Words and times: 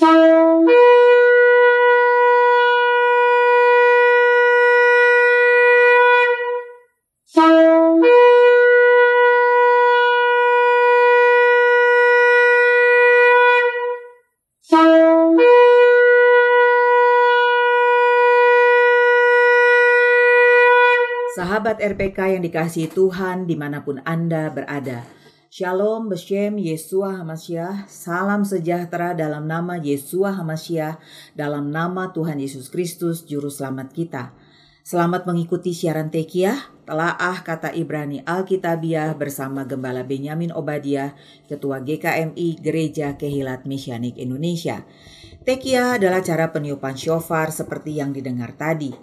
Sahabat 0.00 0.16
RPK 21.84 22.40
yang 22.40 22.40
dikasihi 22.40 22.88
Tuhan 22.88 23.44
di 23.44 23.52
mana 23.52 23.84
pun 23.84 24.00
Anda 24.08 24.48
berada. 24.48 25.19
Shalom, 25.50 26.06
Beshem, 26.06 26.62
Yesua 26.62 27.10
Hamasyah, 27.18 27.90
salam 27.90 28.46
sejahtera 28.46 29.18
dalam 29.18 29.50
nama 29.50 29.82
Yesua 29.82 30.30
Hamasyah, 30.30 31.02
dalam 31.34 31.74
nama 31.74 32.14
Tuhan 32.14 32.38
Yesus 32.38 32.70
Kristus, 32.70 33.26
Juru 33.26 33.50
Selamat 33.50 33.90
kita. 33.90 34.30
Selamat 34.86 35.26
mengikuti 35.26 35.74
siaran 35.74 36.06
Tekiah, 36.06 36.54
telaah 36.86 37.42
kata 37.42 37.74
Ibrani 37.74 38.22
Alkitabiah 38.22 39.10
bersama 39.18 39.66
Gembala 39.66 40.06
Benyamin 40.06 40.54
Obadiah, 40.54 41.18
Ketua 41.50 41.82
GKMI 41.82 42.62
Gereja 42.62 43.18
Kehilat 43.18 43.66
Mesianik 43.66 44.22
Indonesia. 44.22 44.86
Tekiah 45.42 45.98
adalah 45.98 46.22
cara 46.22 46.54
peniupan 46.54 46.94
shofar 46.94 47.50
seperti 47.50 47.98
yang 47.98 48.14
didengar 48.14 48.54
tadi. 48.54 48.94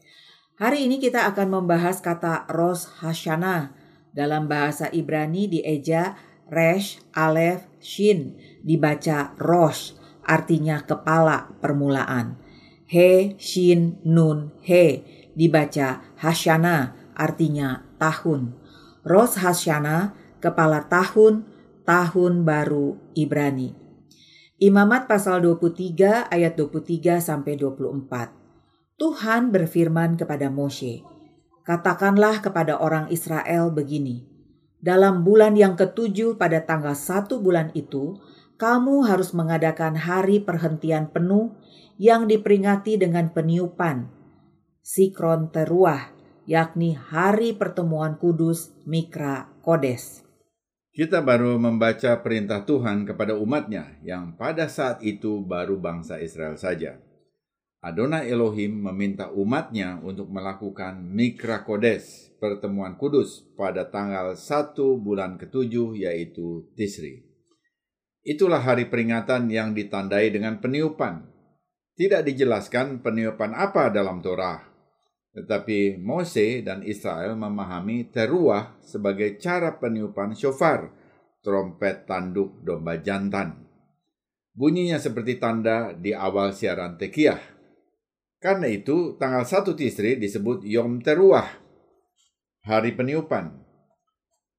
Hari 0.61 0.85
ini 0.85 1.01
kita 1.01 1.25
akan 1.33 1.49
membahas 1.65 2.05
kata 2.05 2.45
Rosh 2.53 2.85
Hashanah. 3.01 3.73
Dalam 4.13 4.53
bahasa 4.53 4.93
Ibrani 4.93 5.49
dieja 5.49 6.21
Resh, 6.53 7.01
Alef, 7.17 7.65
Shin, 7.81 8.37
dibaca 8.61 9.33
Rosh, 9.41 9.97
artinya 10.21 10.85
kepala 10.85 11.49
permulaan. 11.65 12.37
He, 12.85 13.33
Shin, 13.41 13.97
Nun, 14.05 14.53
He, 14.61 15.01
dibaca 15.33 16.05
Hashanah, 16.21 17.17
artinya 17.17 17.89
tahun. 17.97 18.53
Rosh 19.09 19.41
Hashanah, 19.41 20.13
kepala 20.45 20.85
tahun, 20.85 21.49
tahun 21.89 22.45
baru 22.45 23.01
Ibrani. 23.17 23.73
Imamat 24.61 25.09
pasal 25.09 25.41
23 25.41 26.29
ayat 26.29 26.61
23 26.61 27.25
sampai 27.25 27.57
24. 27.57 28.42
Tuhan 29.03 29.51
berfirman 29.51 30.15
kepada 30.15 30.47
Moshe, 30.47 31.03
"Katakanlah 31.67 32.39
kepada 32.39 32.79
orang 32.79 33.11
Israel 33.11 33.75
begini: 33.75 34.31
Dalam 34.79 35.27
bulan 35.27 35.59
yang 35.59 35.75
ketujuh 35.75 36.39
pada 36.39 36.63
tanggal 36.63 36.95
satu 36.95 37.43
bulan 37.43 37.75
itu, 37.75 38.23
kamu 38.63 39.11
harus 39.11 39.35
mengadakan 39.35 39.99
hari 39.99 40.39
perhentian 40.39 41.11
penuh 41.11 41.51
yang 41.99 42.31
diperingati 42.31 42.95
dengan 42.95 43.35
peniupan, 43.35 44.07
Sikron 44.87 45.51
Teruah, 45.51 46.15
yakni 46.47 46.95
hari 46.95 47.59
pertemuan 47.59 48.15
kudus 48.23 48.71
Mikra 48.87 49.51
Kodes. 49.67 50.23
Kita 50.95 51.27
baru 51.27 51.59
membaca 51.59 52.23
perintah 52.23 52.63
Tuhan 52.63 53.03
kepada 53.03 53.35
umatnya 53.35 53.99
yang 54.07 54.39
pada 54.39 54.71
saat 54.71 55.03
itu 55.03 55.43
baru 55.43 55.75
bangsa 55.83 56.23
Israel 56.23 56.55
saja. 56.55 57.03
Adonai 57.83 58.31
Elohim 58.31 58.79
meminta 58.79 59.35
umatnya 59.35 59.99
untuk 60.07 60.31
melakukan 60.31 61.03
Mikra 61.03 61.67
Kodes, 61.67 62.31
pertemuan 62.39 62.95
kudus 62.95 63.43
pada 63.59 63.91
tanggal 63.91 64.39
1 64.39 64.79
bulan 65.03 65.35
ketujuh 65.35 65.99
yaitu 65.99 66.71
Tisri. 66.79 67.27
Itulah 68.23 68.63
hari 68.63 68.87
peringatan 68.87 69.51
yang 69.51 69.75
ditandai 69.75 70.31
dengan 70.31 70.63
peniupan. 70.63 71.27
Tidak 71.99 72.23
dijelaskan 72.23 73.03
peniupan 73.03 73.51
apa 73.51 73.91
dalam 73.91 74.23
Torah, 74.23 74.63
tetapi 75.35 75.99
Mose 75.99 76.63
dan 76.63 76.87
Israel 76.87 77.35
memahami 77.35 78.15
teruah 78.15 78.79
sebagai 78.79 79.43
cara 79.43 79.75
peniupan 79.75 80.39
shofar, 80.39 80.87
trompet 81.43 82.07
tanduk 82.07 82.63
domba 82.63 83.03
jantan. 83.03 83.59
Bunyinya 84.55 85.03
seperti 85.03 85.43
tanda 85.43 85.91
di 85.91 86.15
awal 86.15 86.55
siaran 86.55 86.95
tekiah 86.95 87.52
karena 88.43 88.67
itu, 88.67 89.15
tanggal 89.23 89.47
1 89.47 89.79
Tisri 89.79 90.19
disebut 90.19 90.67
Yom 90.67 90.99
Teruah, 90.99 91.47
hari 92.67 92.91
peniupan. 92.93 93.63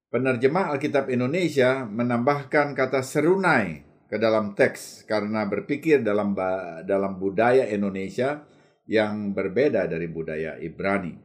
Penerjemah 0.08 0.72
Alkitab 0.72 1.12
Indonesia 1.12 1.84
menambahkan 1.84 2.78
kata 2.78 3.04
serunai 3.04 3.82
ke 4.08 4.22
dalam 4.22 4.54
teks 4.54 5.10
karena 5.10 5.50
berpikir 5.50 6.06
dalam 6.06 6.38
dalam 6.86 7.18
budaya 7.18 7.66
Indonesia 7.66 8.46
yang 8.86 9.34
berbeda 9.34 9.90
dari 9.90 10.06
budaya 10.06 10.56
Ibrani. 10.62 11.18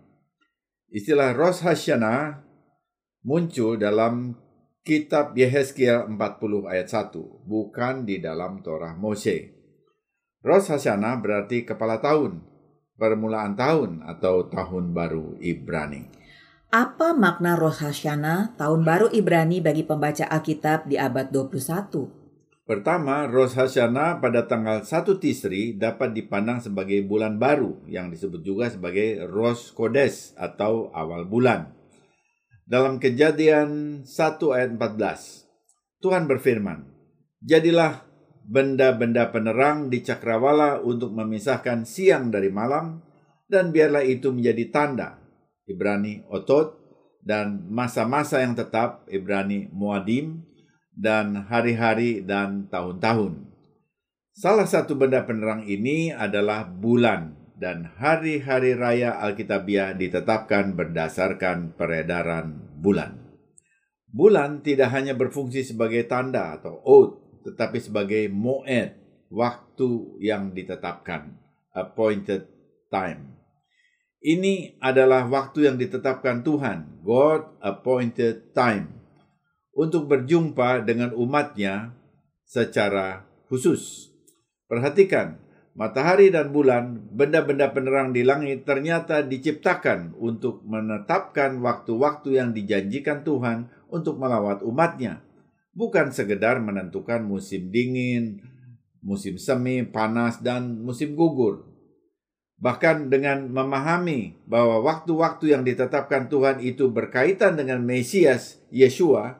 Istilah 0.88 1.36
Rosh 1.36 1.68
Hashanah 1.68 2.40
muncul 3.28 3.76
dalam 3.76 4.32
kitab 4.80 5.36
Yehezkiel 5.36 6.08
40 6.08 6.18
ayat 6.64 6.88
1, 6.88 7.44
bukan 7.44 8.08
di 8.08 8.24
dalam 8.24 8.64
Torah 8.64 8.96
Mose. 8.96 9.57
Rosh 10.48 10.72
Hashanah 10.72 11.20
berarti 11.20 11.68
kepala 11.68 12.00
tahun, 12.00 12.40
permulaan 12.96 13.52
tahun 13.52 14.00
atau 14.00 14.48
tahun 14.48 14.96
baru 14.96 15.36
Ibrani. 15.44 16.08
Apa 16.72 17.12
makna 17.12 17.52
Rosh 17.52 17.84
Hashanah, 17.84 18.56
tahun 18.56 18.80
baru 18.80 19.12
Ibrani 19.12 19.60
bagi 19.60 19.84
pembaca 19.84 20.24
Alkitab 20.24 20.88
di 20.88 20.96
abad 20.96 21.28
21? 21.28 22.64
Pertama, 22.64 23.28
Rosh 23.28 23.60
Hashanah 23.60 24.24
pada 24.24 24.48
tanggal 24.48 24.88
1 24.88 25.20
Tisri 25.20 25.76
dapat 25.76 26.16
dipandang 26.16 26.64
sebagai 26.64 27.04
bulan 27.04 27.36
baru 27.36 27.84
yang 27.84 28.08
disebut 28.08 28.40
juga 28.40 28.72
sebagai 28.72 29.28
Rosh 29.28 29.76
Kodes 29.76 30.32
atau 30.32 30.88
awal 30.96 31.28
bulan. 31.28 31.76
Dalam 32.64 32.96
kejadian 32.96 34.00
1 34.00 34.56
ayat 34.56 34.72
14, 34.72 35.44
Tuhan 36.00 36.24
berfirman, 36.24 36.88
Jadilah 37.44 38.07
benda-benda 38.48 39.28
penerang 39.28 39.92
di 39.92 40.00
cakrawala 40.00 40.80
untuk 40.80 41.12
memisahkan 41.12 41.84
siang 41.84 42.32
dari 42.32 42.48
malam, 42.48 43.04
dan 43.44 43.68
biarlah 43.68 44.02
itu 44.02 44.32
menjadi 44.32 44.72
tanda. 44.72 45.20
Ibrani 45.68 46.24
Otot, 46.32 46.80
dan 47.20 47.68
masa-masa 47.68 48.40
yang 48.40 48.56
tetap 48.56 49.04
Ibrani 49.12 49.68
Muadim, 49.68 50.48
dan 50.96 51.44
hari-hari 51.44 52.24
dan 52.24 52.72
tahun-tahun. 52.72 53.44
Salah 54.32 54.64
satu 54.64 54.96
benda 54.96 55.28
penerang 55.28 55.68
ini 55.68 56.14
adalah 56.14 56.64
bulan 56.64 57.36
dan 57.58 57.90
hari-hari 57.98 58.78
raya 58.78 59.18
Alkitabiah 59.18 59.92
ditetapkan 59.98 60.78
berdasarkan 60.78 61.74
peredaran 61.74 62.54
bulan. 62.78 63.18
Bulan 64.08 64.62
tidak 64.62 64.94
hanya 64.94 65.18
berfungsi 65.18 65.66
sebagai 65.66 66.06
tanda 66.06 66.54
atau 66.54 66.78
oath 66.86 67.17
tetapi 67.44 67.78
sebagai 67.78 68.26
moed, 68.32 68.96
waktu 69.28 70.18
yang 70.24 70.56
ditetapkan, 70.56 71.36
appointed 71.76 72.48
time. 72.88 73.38
Ini 74.18 74.80
adalah 74.82 75.30
waktu 75.30 75.70
yang 75.70 75.76
ditetapkan 75.78 76.42
Tuhan, 76.42 77.04
God 77.06 77.62
appointed 77.62 78.50
time, 78.50 78.90
untuk 79.70 80.10
berjumpa 80.10 80.82
dengan 80.82 81.14
umatnya 81.14 81.94
secara 82.42 83.22
khusus. 83.46 84.10
Perhatikan, 84.66 85.38
matahari 85.78 86.34
dan 86.34 86.50
bulan, 86.50 86.98
benda-benda 87.14 87.70
penerang 87.70 88.10
di 88.10 88.26
langit 88.26 88.66
ternyata 88.66 89.22
diciptakan 89.22 90.18
untuk 90.18 90.66
menetapkan 90.66 91.62
waktu-waktu 91.62 92.42
yang 92.42 92.50
dijanjikan 92.50 93.22
Tuhan 93.22 93.70
untuk 93.86 94.18
melawat 94.18 94.66
umatnya 94.66 95.27
bukan 95.78 96.10
sekedar 96.10 96.58
menentukan 96.58 97.22
musim 97.22 97.70
dingin, 97.70 98.42
musim 98.98 99.38
semi, 99.38 99.86
panas, 99.86 100.42
dan 100.42 100.82
musim 100.82 101.14
gugur. 101.14 101.70
Bahkan 102.58 103.06
dengan 103.06 103.46
memahami 103.46 104.42
bahwa 104.50 104.82
waktu-waktu 104.82 105.54
yang 105.54 105.62
ditetapkan 105.62 106.26
Tuhan 106.26 106.58
itu 106.58 106.90
berkaitan 106.90 107.54
dengan 107.54 107.86
Mesias 107.86 108.58
Yeshua, 108.74 109.38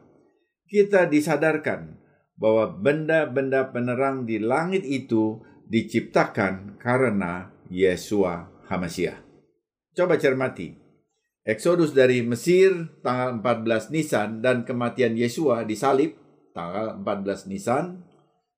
kita 0.71 1.11
disadarkan 1.11 1.99
bahwa 2.39 2.71
benda-benda 2.71 3.75
penerang 3.75 4.23
di 4.23 4.39
langit 4.39 4.87
itu 4.87 5.43
diciptakan 5.67 6.79
karena 6.79 7.51
Yesua 7.67 8.47
Hamasiah. 8.71 9.19
Coba 9.99 10.15
cermati. 10.15 10.79
Eksodus 11.43 11.91
dari 11.91 12.23
Mesir 12.23 12.87
tanggal 13.03 13.43
14 13.43 13.91
Nisan 13.91 14.39
dan 14.39 14.63
kematian 14.63 15.19
Yesua 15.19 15.67
disalib 15.67 16.28
tanggal 16.59 16.99
14 16.99 17.47
Nisan 17.47 18.03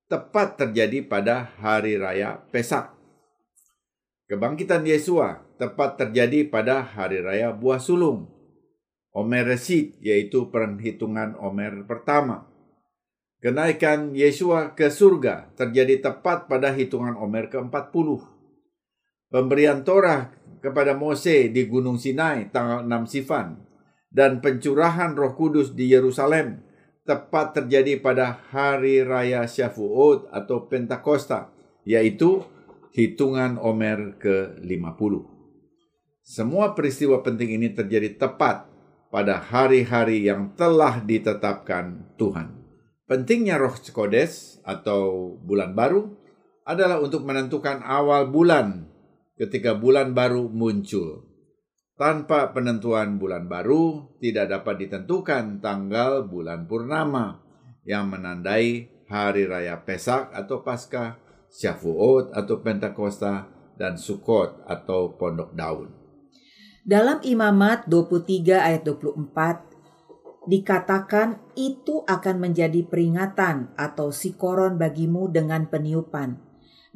tepat 0.09 0.57
terjadi 0.57 1.05
pada 1.05 1.53
hari 1.61 2.01
raya 2.01 2.41
Pesak. 2.49 2.97
Kebangkitan 4.25 4.81
Yesua 4.89 5.45
tepat 5.61 6.01
terjadi 6.01 6.49
pada 6.49 6.81
hari 6.81 7.21
raya 7.21 7.53
buah 7.53 7.77
sulung. 7.77 8.25
Omer 9.13 9.45
Resid 9.45 10.01
yaitu 10.01 10.49
perhitungan 10.49 11.37
Omer 11.37 11.85
pertama. 11.85 12.49
Kenaikan 13.37 14.17
Yesua 14.17 14.73
ke 14.73 14.89
surga 14.89 15.53
terjadi 15.53 16.01
tepat 16.01 16.49
pada 16.49 16.73
hitungan 16.73 17.13
Omer 17.21 17.53
ke-40. 17.53 18.17
Pemberian 19.29 19.85
Torah 19.85 20.33
kepada 20.63 20.97
Mose 20.97 21.53
di 21.53 21.69
Gunung 21.69 22.01
Sinai 22.01 22.49
tanggal 22.49 22.81
6 22.81 23.13
Sifan 23.13 23.61
dan 24.09 24.39
pencurahan 24.39 25.13
Roh 25.13 25.33
Kudus 25.35 25.73
di 25.75 25.91
Yerusalem 25.91 26.70
tepat 27.01 27.57
terjadi 27.57 27.97
pada 27.97 28.41
hari 28.53 29.01
raya 29.01 29.45
Syafuot 29.49 30.29
atau 30.29 30.69
Pentakosta, 30.69 31.49
yaitu 31.83 32.45
hitungan 32.93 33.57
Omer 33.57 34.19
ke-50. 34.21 35.13
Semua 36.21 36.77
peristiwa 36.77 37.25
penting 37.25 37.57
ini 37.57 37.73
terjadi 37.73 38.13
tepat 38.15 38.69
pada 39.09 39.41
hari-hari 39.41 40.23
yang 40.23 40.53
telah 40.53 41.01
ditetapkan 41.01 42.15
Tuhan. 42.15 42.61
Pentingnya 43.09 43.59
Roh 43.59 43.75
Kodes 43.91 44.63
atau 44.63 45.35
bulan 45.43 45.75
baru 45.75 46.15
adalah 46.63 47.01
untuk 47.03 47.27
menentukan 47.27 47.83
awal 47.83 48.31
bulan 48.31 48.87
ketika 49.35 49.75
bulan 49.75 50.15
baru 50.15 50.47
muncul. 50.47 51.30
Tanpa 52.01 52.49
penentuan 52.49 53.21
bulan 53.21 53.45
baru, 53.45 54.09
tidak 54.17 54.49
dapat 54.49 54.89
ditentukan 54.89 55.61
tanggal 55.61 56.25
bulan 56.25 56.65
purnama 56.65 57.37
yang 57.85 58.09
menandai 58.09 58.89
hari 59.05 59.45
raya 59.45 59.77
Pesak 59.85 60.33
atau 60.33 60.65
Paskah, 60.65 61.21
Syafuot 61.53 62.33
atau 62.33 62.57
Pentakosta, 62.65 63.53
dan 63.77 64.01
Sukot 64.01 64.65
atau 64.65 65.13
Pondok 65.13 65.53
Daun. 65.53 65.93
Dalam 66.81 67.21
Imamat 67.21 67.85
23 67.85 68.49
ayat 68.49 68.81
24 68.81 70.49
dikatakan 70.49 71.37
itu 71.53 72.01
akan 72.09 72.35
menjadi 72.41 72.81
peringatan 72.81 73.77
atau 73.77 74.09
sikoron 74.09 74.81
bagimu 74.81 75.29
dengan 75.29 75.69
peniupan. 75.69 76.33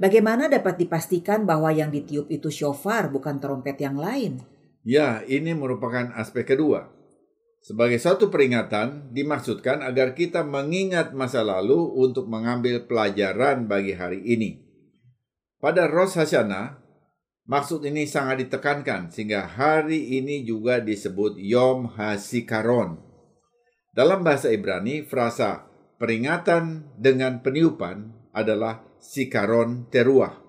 Bagaimana 0.02 0.50
dapat 0.50 0.82
dipastikan 0.82 1.46
bahwa 1.46 1.70
yang 1.70 1.94
ditiup 1.94 2.26
itu 2.34 2.50
shofar 2.50 3.14
bukan 3.14 3.38
trompet 3.38 3.78
yang 3.78 4.02
lain? 4.02 4.55
Ya, 4.86 5.26
ini 5.26 5.58
merupakan 5.58 6.14
aspek 6.14 6.54
kedua. 6.54 6.94
Sebagai 7.66 7.98
satu 7.98 8.30
peringatan, 8.30 9.10
dimaksudkan 9.10 9.82
agar 9.82 10.14
kita 10.14 10.46
mengingat 10.46 11.18
masa 11.18 11.42
lalu 11.42 11.90
untuk 11.98 12.30
mengambil 12.30 12.86
pelajaran 12.86 13.66
bagi 13.66 13.98
hari 13.98 14.22
ini. 14.22 14.62
Pada 15.58 15.90
Ros 15.90 16.14
Hasyanah, 16.14 16.78
maksud 17.50 17.82
ini 17.90 18.06
sangat 18.06 18.46
ditekankan 18.46 19.10
sehingga 19.10 19.50
hari 19.50 20.22
ini 20.22 20.46
juga 20.46 20.78
disebut 20.78 21.42
Yom 21.42 21.90
Hasikaron. 21.98 23.02
Dalam 23.98 24.22
bahasa 24.22 24.54
Ibrani, 24.54 25.02
frasa 25.02 25.66
peringatan 25.98 26.94
dengan 27.02 27.42
peniupan 27.42 28.30
adalah 28.30 28.86
sikaron 29.02 29.90
teruah. 29.90 30.45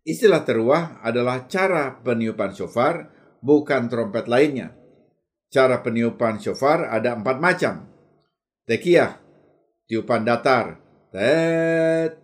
Istilah 0.00 0.42
teruah 0.48 1.04
adalah 1.04 1.44
cara 1.44 2.00
peniupan 2.00 2.56
shofar, 2.56 3.12
bukan 3.44 3.92
trompet 3.92 4.24
lainnya. 4.32 4.72
Cara 5.52 5.84
peniupan 5.84 6.40
shofar 6.40 6.88
ada 6.88 7.18
empat 7.18 7.36
macam. 7.36 7.84
Tekiyah, 8.64 9.18
tiupan 9.90 10.24
datar. 10.24 10.78
Tet, 11.10 12.22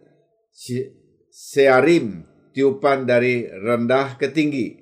searim, 1.26 2.22
tiupan 2.54 3.02
dari 3.02 3.44
rendah 3.44 4.14
ke 4.14 4.30
tinggi. 4.30 4.78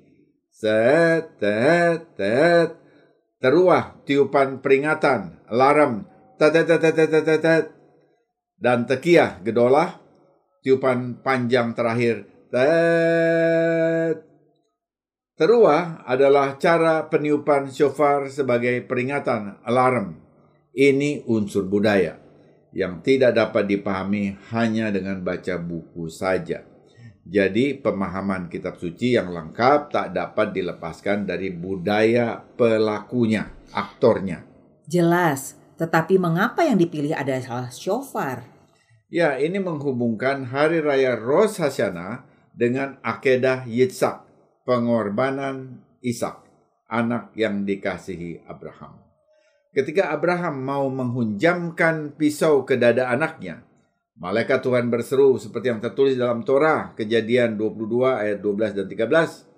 Set, 0.53 1.41
tet, 1.41 2.15
tet. 2.15 2.69
Teruah, 3.41 4.05
tiupan 4.05 4.61
peringatan, 4.61 5.43
alarm. 5.51 6.05
Tet, 6.37 6.53
tet, 6.53 6.69
tet, 6.69 6.95
tet, 6.95 7.11
tet, 7.11 7.41
tet. 7.41 7.65
Dan 8.55 8.87
tekiyah, 8.87 9.43
gedolah, 9.43 9.99
tiupan 10.63 11.19
panjang 11.19 11.75
terakhir. 11.75 12.34
Teruah 15.35 16.07
adalah 16.07 16.55
cara 16.55 17.11
peniupan 17.11 17.67
shofar 17.67 18.31
sebagai 18.31 18.79
peringatan 18.87 19.59
alarm. 19.67 20.15
Ini 20.71 21.27
unsur 21.27 21.67
budaya 21.67 22.15
yang 22.71 23.03
tidak 23.03 23.35
dapat 23.35 23.67
dipahami 23.67 24.39
hanya 24.55 24.87
dengan 24.91 25.19
baca 25.19 25.59
buku 25.59 26.07
saja. 26.07 26.63
Jadi 27.27 27.75
pemahaman 27.75 28.47
kitab 28.47 28.79
suci 28.79 29.19
yang 29.19 29.35
lengkap 29.35 29.91
tak 29.91 30.15
dapat 30.15 30.55
dilepaskan 30.55 31.27
dari 31.27 31.51
budaya 31.51 32.39
pelakunya, 32.55 33.51
aktornya. 33.75 34.47
Jelas, 34.87 35.59
tetapi 35.75 36.15
mengapa 36.15 36.63
yang 36.63 36.79
dipilih 36.79 37.11
adalah 37.11 37.67
shofar? 37.73 38.47
Ya, 39.11 39.35
ini 39.35 39.59
menghubungkan 39.59 40.47
hari 40.47 40.79
raya 40.79 41.19
Rosh 41.19 41.59
Hashanah 41.59 42.34
dengan 42.55 42.97
akedah 43.03 43.67
Yitzhak, 43.67 44.23
pengorbanan 44.63 45.83
Ishak, 45.99 46.39
anak 46.87 47.35
yang 47.35 47.67
dikasihi 47.67 48.47
Abraham. 48.47 49.03
Ketika 49.75 50.15
Abraham 50.15 50.63
mau 50.63 50.87
menghunjamkan 50.87 52.15
pisau 52.15 52.63
ke 52.63 52.79
dada 52.79 53.11
anaknya, 53.11 53.67
malaikat 54.15 54.63
Tuhan 54.63 54.87
berseru 54.87 55.35
seperti 55.35 55.67
yang 55.67 55.83
tertulis 55.83 56.15
dalam 56.15 56.47
Torah, 56.47 56.95
Kejadian 56.95 57.59
22 57.59 58.07
ayat 58.07 58.39
12 58.39 58.71
dan 58.71 58.87
13. 58.87 59.51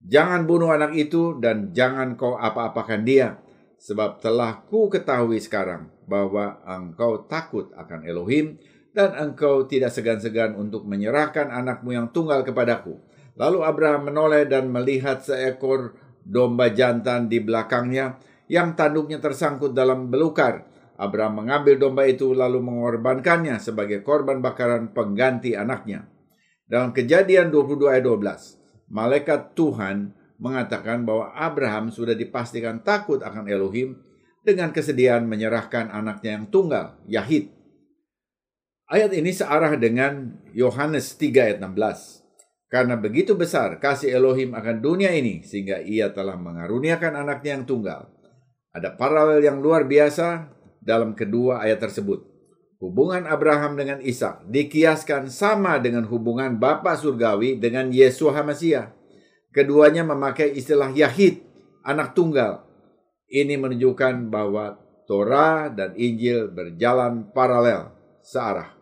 Jangan 0.00 0.48
bunuh 0.48 0.72
anak 0.72 0.96
itu 0.96 1.36
dan 1.36 1.76
jangan 1.76 2.16
kau 2.16 2.40
apa-apakan 2.40 3.04
dia, 3.04 3.36
sebab 3.76 4.24
telah 4.24 4.64
ku 4.64 4.88
ketahui 4.88 5.36
sekarang 5.36 5.92
bahwa 6.08 6.64
engkau 6.64 7.28
takut 7.28 7.68
akan 7.76 8.08
Elohim 8.08 8.56
dan 8.90 9.14
engkau 9.14 9.66
tidak 9.70 9.94
segan-segan 9.94 10.58
untuk 10.58 10.82
menyerahkan 10.86 11.50
anakmu 11.50 11.94
yang 11.94 12.10
tunggal 12.10 12.42
kepadaku. 12.42 12.98
Lalu 13.38 13.62
Abraham 13.62 14.10
menoleh 14.10 14.44
dan 14.50 14.68
melihat 14.68 15.22
seekor 15.22 15.94
domba 16.26 16.68
jantan 16.74 17.30
di 17.30 17.38
belakangnya 17.40 18.18
yang 18.50 18.74
tanduknya 18.74 19.22
tersangkut 19.22 19.72
dalam 19.72 20.10
belukar. 20.10 20.66
Abraham 21.00 21.46
mengambil 21.46 21.80
domba 21.80 22.04
itu 22.04 22.36
lalu 22.36 22.60
mengorbankannya 22.60 23.56
sebagai 23.56 24.04
korban 24.04 24.44
bakaran 24.44 24.92
pengganti 24.92 25.56
anaknya. 25.56 26.04
Dalam 26.68 26.92
kejadian 26.92 27.48
22 27.48 27.88
ayat 27.88 28.04
12, 28.04 28.92
malaikat 28.92 29.56
Tuhan 29.56 30.12
mengatakan 30.36 31.08
bahwa 31.08 31.32
Abraham 31.32 31.88
sudah 31.88 32.12
dipastikan 32.12 32.84
takut 32.84 33.24
akan 33.24 33.48
Elohim 33.48 33.96
dengan 34.44 34.72
kesediaan 34.72 35.24
menyerahkan 35.24 35.88
anaknya 35.88 36.36
yang 36.36 36.46
tunggal, 36.52 37.00
Yahid, 37.08 37.59
Ayat 38.90 39.14
ini 39.14 39.30
searah 39.30 39.78
dengan 39.78 40.34
Yohanes 40.50 41.14
3 41.14 41.30
ayat 41.46 41.58
16. 41.62 42.26
Karena 42.66 42.98
begitu 42.98 43.38
besar 43.38 43.78
kasih 43.78 44.10
Elohim 44.18 44.50
akan 44.50 44.82
dunia 44.82 45.14
ini 45.14 45.46
sehingga 45.46 45.78
ia 45.78 46.10
telah 46.10 46.34
mengaruniakan 46.34 47.22
anaknya 47.22 47.54
yang 47.54 47.70
tunggal. 47.70 48.10
Ada 48.74 48.98
paralel 48.98 49.46
yang 49.46 49.62
luar 49.62 49.86
biasa 49.86 50.50
dalam 50.82 51.14
kedua 51.14 51.62
ayat 51.62 51.86
tersebut. 51.86 52.26
Hubungan 52.82 53.30
Abraham 53.30 53.78
dengan 53.78 54.02
Ishak 54.02 54.50
dikiaskan 54.50 55.30
sama 55.30 55.78
dengan 55.78 56.10
hubungan 56.10 56.58
Bapa 56.58 56.98
surgawi 56.98 57.62
dengan 57.62 57.94
Yesus 57.94 58.34
Hamasiah. 58.34 58.90
Keduanya 59.54 60.02
memakai 60.02 60.50
istilah 60.50 60.90
Yahid, 60.90 61.46
anak 61.86 62.18
tunggal. 62.18 62.66
Ini 63.30 63.54
menunjukkan 63.54 64.34
bahwa 64.34 64.82
Torah 65.06 65.70
dan 65.70 65.94
Injil 65.94 66.50
berjalan 66.50 67.30
paralel, 67.30 67.94
searah. 68.26 68.79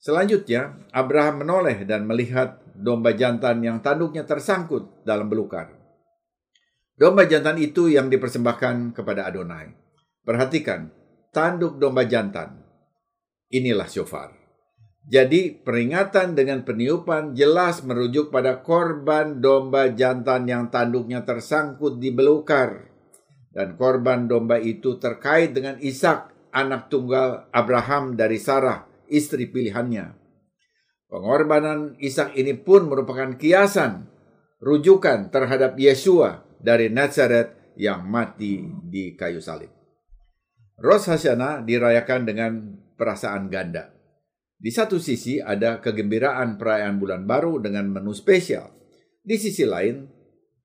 Selanjutnya, 0.00 0.80
Abraham 0.96 1.44
menoleh 1.44 1.84
dan 1.84 2.08
melihat 2.08 2.64
domba 2.72 3.12
jantan 3.12 3.60
yang 3.60 3.84
tanduknya 3.84 4.24
tersangkut 4.24 5.04
dalam 5.04 5.28
belukar. 5.28 5.76
Domba 6.96 7.28
jantan 7.28 7.60
itu 7.60 7.92
yang 7.92 8.08
dipersembahkan 8.08 8.96
kepada 8.96 9.28
Adonai. 9.28 9.68
Perhatikan, 10.24 10.88
tanduk 11.36 11.76
domba 11.76 12.08
jantan. 12.08 12.64
Inilah 13.52 13.92
syofar. 13.92 14.32
Jadi 15.04 15.60
peringatan 15.60 16.32
dengan 16.32 16.64
peniupan 16.64 17.36
jelas 17.36 17.84
merujuk 17.84 18.32
pada 18.32 18.64
korban 18.64 19.36
domba 19.44 19.92
jantan 19.92 20.48
yang 20.48 20.72
tanduknya 20.72 21.28
tersangkut 21.28 22.00
di 22.00 22.08
belukar. 22.08 22.88
Dan 23.52 23.76
korban 23.76 24.24
domba 24.24 24.56
itu 24.56 24.96
terkait 24.96 25.52
dengan 25.52 25.76
Ishak, 25.76 26.52
anak 26.56 26.88
tunggal 26.88 27.52
Abraham 27.52 28.16
dari 28.16 28.40
Sarah 28.40 28.89
istri 29.10 29.50
pilihannya. 29.50 30.16
Pengorbanan 31.10 31.98
Ishak 31.98 32.38
ini 32.38 32.54
pun 32.54 32.86
merupakan 32.86 33.34
kiasan, 33.34 34.06
rujukan 34.62 35.34
terhadap 35.34 35.74
Yesua 35.74 36.46
dari 36.62 36.86
Nazaret 36.86 37.74
yang 37.74 38.06
mati 38.06 38.62
di 38.86 39.18
kayu 39.18 39.42
salib. 39.42 39.74
Rosh 40.78 41.10
Hashanah 41.10 41.66
dirayakan 41.66 42.22
dengan 42.24 42.52
perasaan 42.94 43.50
ganda. 43.50 43.90
Di 44.60 44.70
satu 44.70 45.00
sisi 45.00 45.40
ada 45.40 45.80
kegembiraan 45.80 46.60
perayaan 46.60 47.00
bulan 47.00 47.24
baru 47.24 47.58
dengan 47.58 47.90
menu 47.90 48.12
spesial. 48.12 48.70
Di 49.20 49.40
sisi 49.40 49.64
lain, 49.64 50.04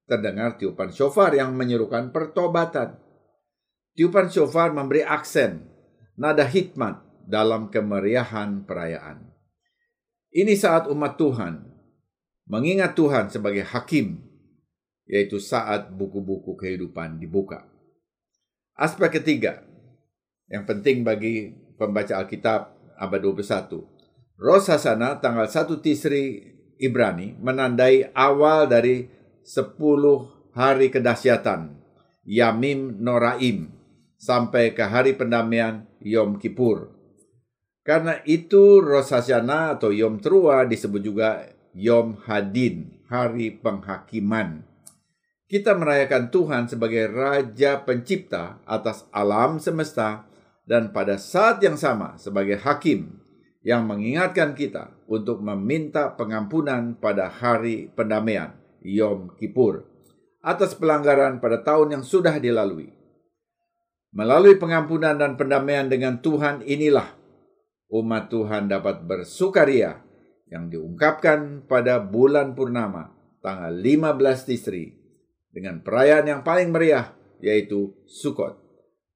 terdengar 0.06 0.60
tiupan 0.60 0.92
shofar 0.92 1.34
yang 1.36 1.56
menyerukan 1.56 2.12
pertobatan. 2.12 3.00
Tiupan 3.96 4.28
shofar 4.28 4.76
memberi 4.76 5.02
aksen, 5.08 5.64
nada 6.20 6.44
hikmat 6.44 7.05
dalam 7.26 7.74
kemeriahan 7.74 8.64
perayaan. 8.64 9.26
Ini 10.36 10.54
saat 10.54 10.88
umat 10.92 11.18
Tuhan 11.18 11.66
mengingat 12.46 12.94
Tuhan 12.94 13.34
sebagai 13.34 13.66
hakim, 13.66 14.22
yaitu 15.10 15.42
saat 15.42 15.94
buku-buku 15.94 16.54
kehidupan 16.58 17.18
dibuka. 17.18 17.66
Aspek 18.76 19.22
ketiga 19.22 19.64
yang 20.52 20.68
penting 20.68 21.02
bagi 21.02 21.56
pembaca 21.80 22.22
Alkitab 22.22 22.62
abad 23.00 23.20
21. 23.22 23.96
Rosh 24.36 24.68
Hashanah 24.68 25.24
tanggal 25.24 25.48
1 25.48 25.80
Tisri 25.80 26.44
Ibrani 26.76 27.40
menandai 27.40 28.12
awal 28.12 28.68
dari 28.68 29.08
10 29.48 29.80
hari 30.52 30.92
kedahsyatan 30.92 31.80
Yamim 32.28 33.00
Noraim 33.00 33.72
sampai 34.20 34.76
ke 34.76 34.84
hari 34.84 35.16
pendamaian 35.16 35.88
Yom 36.04 36.36
Kippur. 36.42 36.95
Karena 37.86 38.18
itu 38.26 38.82
Rosh 38.82 39.14
Hashanah 39.14 39.78
atau 39.78 39.94
Yom 39.94 40.18
Teruah 40.18 40.66
disebut 40.66 41.06
juga 41.06 41.46
Yom 41.78 42.18
Hadin, 42.26 42.98
hari 43.06 43.54
penghakiman. 43.62 44.66
Kita 45.46 45.78
merayakan 45.78 46.34
Tuhan 46.34 46.66
sebagai 46.66 47.06
Raja 47.14 47.86
Pencipta 47.86 48.58
atas 48.66 49.06
alam 49.14 49.62
semesta 49.62 50.26
dan 50.66 50.90
pada 50.90 51.22
saat 51.22 51.62
yang 51.62 51.78
sama 51.78 52.18
sebagai 52.18 52.58
hakim 52.58 53.22
yang 53.62 53.86
mengingatkan 53.86 54.58
kita 54.58 54.90
untuk 55.06 55.46
meminta 55.46 56.10
pengampunan 56.18 56.98
pada 56.98 57.30
hari 57.30 57.94
pendamaian 57.94 58.58
Yom 58.82 59.30
Kippur 59.38 59.86
atas 60.42 60.74
pelanggaran 60.74 61.38
pada 61.38 61.62
tahun 61.62 62.02
yang 62.02 62.04
sudah 62.06 62.42
dilalui. 62.42 62.90
Melalui 64.10 64.58
pengampunan 64.58 65.14
dan 65.22 65.38
pendamaian 65.38 65.86
dengan 65.86 66.18
Tuhan 66.18 66.66
inilah 66.66 67.25
umat 67.90 68.32
Tuhan 68.32 68.70
dapat 68.72 69.06
bersukaria 69.06 70.02
yang 70.50 70.70
diungkapkan 70.70 71.66
pada 71.66 72.02
bulan 72.02 72.54
purnama 72.54 73.14
tanggal 73.42 73.74
15 73.74 74.48
Tisri 74.48 74.94
dengan 75.54 75.82
perayaan 75.82 76.26
yang 76.26 76.42
paling 76.42 76.70
meriah 76.74 77.14
yaitu 77.44 77.94
Sukot, 78.08 78.58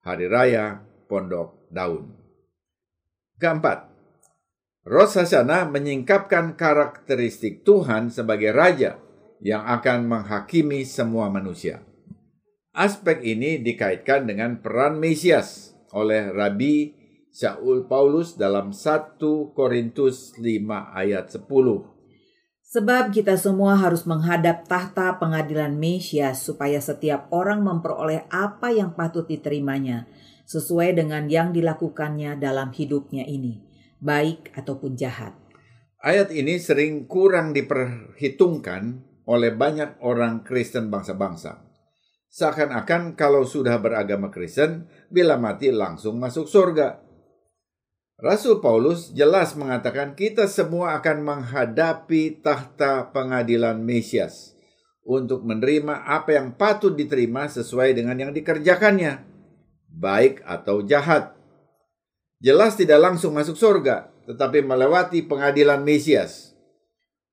hari 0.04 0.30
raya 0.30 0.86
pondok 1.10 1.70
daun. 1.72 2.14
Keempat, 3.40 3.88
Rosh 4.84 5.22
Hashanah 5.22 5.72
menyingkapkan 5.72 6.60
karakteristik 6.60 7.64
Tuhan 7.64 8.12
sebagai 8.12 8.52
raja 8.52 9.00
yang 9.40 9.64
akan 9.64 10.08
menghakimi 10.08 10.84
semua 10.84 11.32
manusia. 11.32 11.84
Aspek 12.76 13.24
ini 13.24 13.60
dikaitkan 13.64 14.28
dengan 14.28 14.60
peran 14.60 15.00
Mesias 15.00 15.74
oleh 15.96 16.30
Rabi 16.30 16.99
Saul 17.29 17.86
Paulus 17.86 18.33
dalam 18.33 18.74
1 18.74 19.21
Korintus 19.53 20.33
5 20.41 20.98
ayat 20.98 21.29
10. 21.29 21.45
Sebab 22.69 23.09
kita 23.09 23.33
semua 23.38 23.77
harus 23.77 24.05
menghadap 24.05 24.65
tahta 24.69 25.17
pengadilan 25.17 25.74
Mesias 25.74 26.41
supaya 26.45 26.77
setiap 26.77 27.29
orang 27.33 27.65
memperoleh 27.65 28.29
apa 28.29 28.69
yang 28.69 28.93
patut 28.93 29.25
diterimanya 29.25 30.05
sesuai 30.50 30.98
dengan 30.98 31.29
yang 31.29 31.53
dilakukannya 31.53 32.38
dalam 32.38 32.74
hidupnya 32.74 33.25
ini, 33.25 33.62
baik 34.01 34.53
ataupun 34.57 34.98
jahat. 34.98 35.33
Ayat 36.01 36.33
ini 36.33 36.57
sering 36.57 37.05
kurang 37.05 37.53
diperhitungkan 37.53 39.05
oleh 39.29 39.53
banyak 39.53 40.01
orang 40.01 40.41
Kristen 40.41 40.89
bangsa-bangsa. 40.89 41.62
Seakan-akan 42.29 43.17
kalau 43.17 43.45
sudah 43.45 43.81
beragama 43.81 44.29
Kristen, 44.29 44.86
bila 45.09 45.38
mati 45.41 45.74
langsung 45.74 46.21
masuk 46.21 46.45
surga. 46.45 47.09
Rasul 48.20 48.60
Paulus 48.60 49.16
jelas 49.16 49.56
mengatakan 49.56 50.12
kita 50.12 50.44
semua 50.52 51.00
akan 51.00 51.24
menghadapi 51.24 52.44
tahta 52.44 53.08
pengadilan 53.16 53.80
Mesias 53.80 54.60
untuk 55.08 55.48
menerima 55.48 56.04
apa 56.04 56.36
yang 56.36 56.52
patut 56.52 56.92
diterima 57.00 57.48
sesuai 57.48 57.96
dengan 57.96 58.20
yang 58.20 58.36
dikerjakannya, 58.36 59.24
baik 59.88 60.44
atau 60.44 60.84
jahat. 60.84 61.32
Jelas 62.44 62.76
tidak 62.76 63.00
langsung 63.00 63.32
masuk 63.32 63.56
surga, 63.56 64.12
tetapi 64.28 64.68
melewati 64.68 65.24
pengadilan 65.24 65.80
Mesias. 65.80 66.52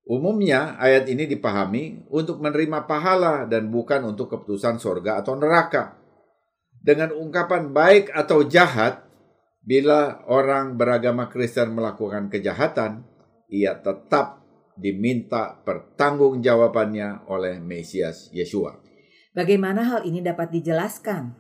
Umumnya 0.07 0.78
ayat 0.78 1.11
ini 1.11 1.26
dipahami 1.26 2.07
untuk 2.14 2.38
menerima 2.38 2.87
pahala 2.87 3.43
dan 3.43 3.75
bukan 3.75 4.07
untuk 4.07 4.31
keputusan 4.31 4.78
surga 4.78 5.19
atau 5.19 5.35
neraka. 5.35 5.99
Dengan 6.78 7.11
ungkapan 7.11 7.75
baik 7.75 8.14
atau 8.14 8.47
jahat, 8.47 9.05
Bila 9.66 10.23
orang 10.30 10.78
beragama 10.78 11.26
Kristen 11.26 11.75
melakukan 11.75 12.30
kejahatan, 12.30 13.02
ia 13.50 13.75
tetap 13.75 14.46
diminta 14.78 15.58
pertanggungjawabannya 15.66 17.26
oleh 17.26 17.58
Mesias 17.58 18.30
Yesua. 18.30 18.78
Bagaimana 19.35 19.82
hal 19.82 20.06
ini 20.06 20.23
dapat 20.23 20.54
dijelaskan? 20.54 21.35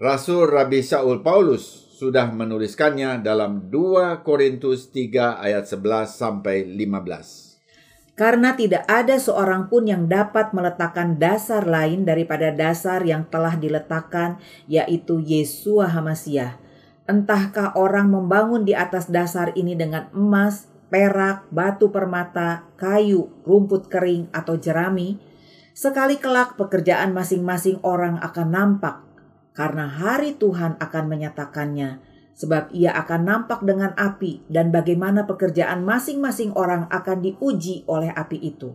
Rasul 0.00 0.48
Rabi 0.48 0.80
Saul 0.80 1.20
Paulus 1.20 1.92
sudah 2.00 2.32
menuliskannya 2.32 3.20
dalam 3.20 3.68
2 3.68 4.24
Korintus 4.24 4.88
3 4.88 5.36
ayat 5.36 5.68
11 5.68 6.08
sampai 6.08 6.64
15. 6.64 8.16
Karena 8.16 8.56
tidak 8.56 8.88
ada 8.88 9.20
seorang 9.20 9.68
pun 9.68 9.84
yang 9.84 10.08
dapat 10.08 10.56
meletakkan 10.56 11.20
dasar 11.20 11.68
lain 11.68 12.08
daripada 12.08 12.48
dasar 12.48 13.04
yang 13.04 13.28
telah 13.28 13.60
diletakkan, 13.60 14.40
yaitu 14.64 15.20
Yesua 15.20 15.92
Hamasiah 15.92 16.64
Entahkah 17.06 17.78
orang 17.78 18.10
membangun 18.10 18.66
di 18.66 18.74
atas 18.74 19.06
dasar 19.06 19.54
ini 19.54 19.78
dengan 19.78 20.10
emas, 20.10 20.66
perak, 20.90 21.46
batu 21.54 21.94
permata, 21.94 22.66
kayu, 22.74 23.30
rumput 23.46 23.86
kering, 23.86 24.26
atau 24.34 24.58
jerami, 24.58 25.22
sekali 25.70 26.18
kelak 26.18 26.58
pekerjaan 26.58 27.14
masing-masing 27.14 27.78
orang 27.86 28.18
akan 28.18 28.48
nampak, 28.50 29.06
karena 29.54 29.86
hari 29.86 30.34
Tuhan 30.34 30.82
akan 30.82 31.04
menyatakannya, 31.06 32.02
sebab 32.34 32.74
ia 32.74 32.90
akan 32.98 33.22
nampak 33.22 33.62
dengan 33.62 33.94
api, 33.94 34.42
dan 34.50 34.74
bagaimana 34.74 35.30
pekerjaan 35.30 35.86
masing-masing 35.86 36.50
orang 36.58 36.90
akan 36.90 37.22
diuji 37.22 37.86
oleh 37.86 38.10
api 38.10 38.38
itu. 38.42 38.74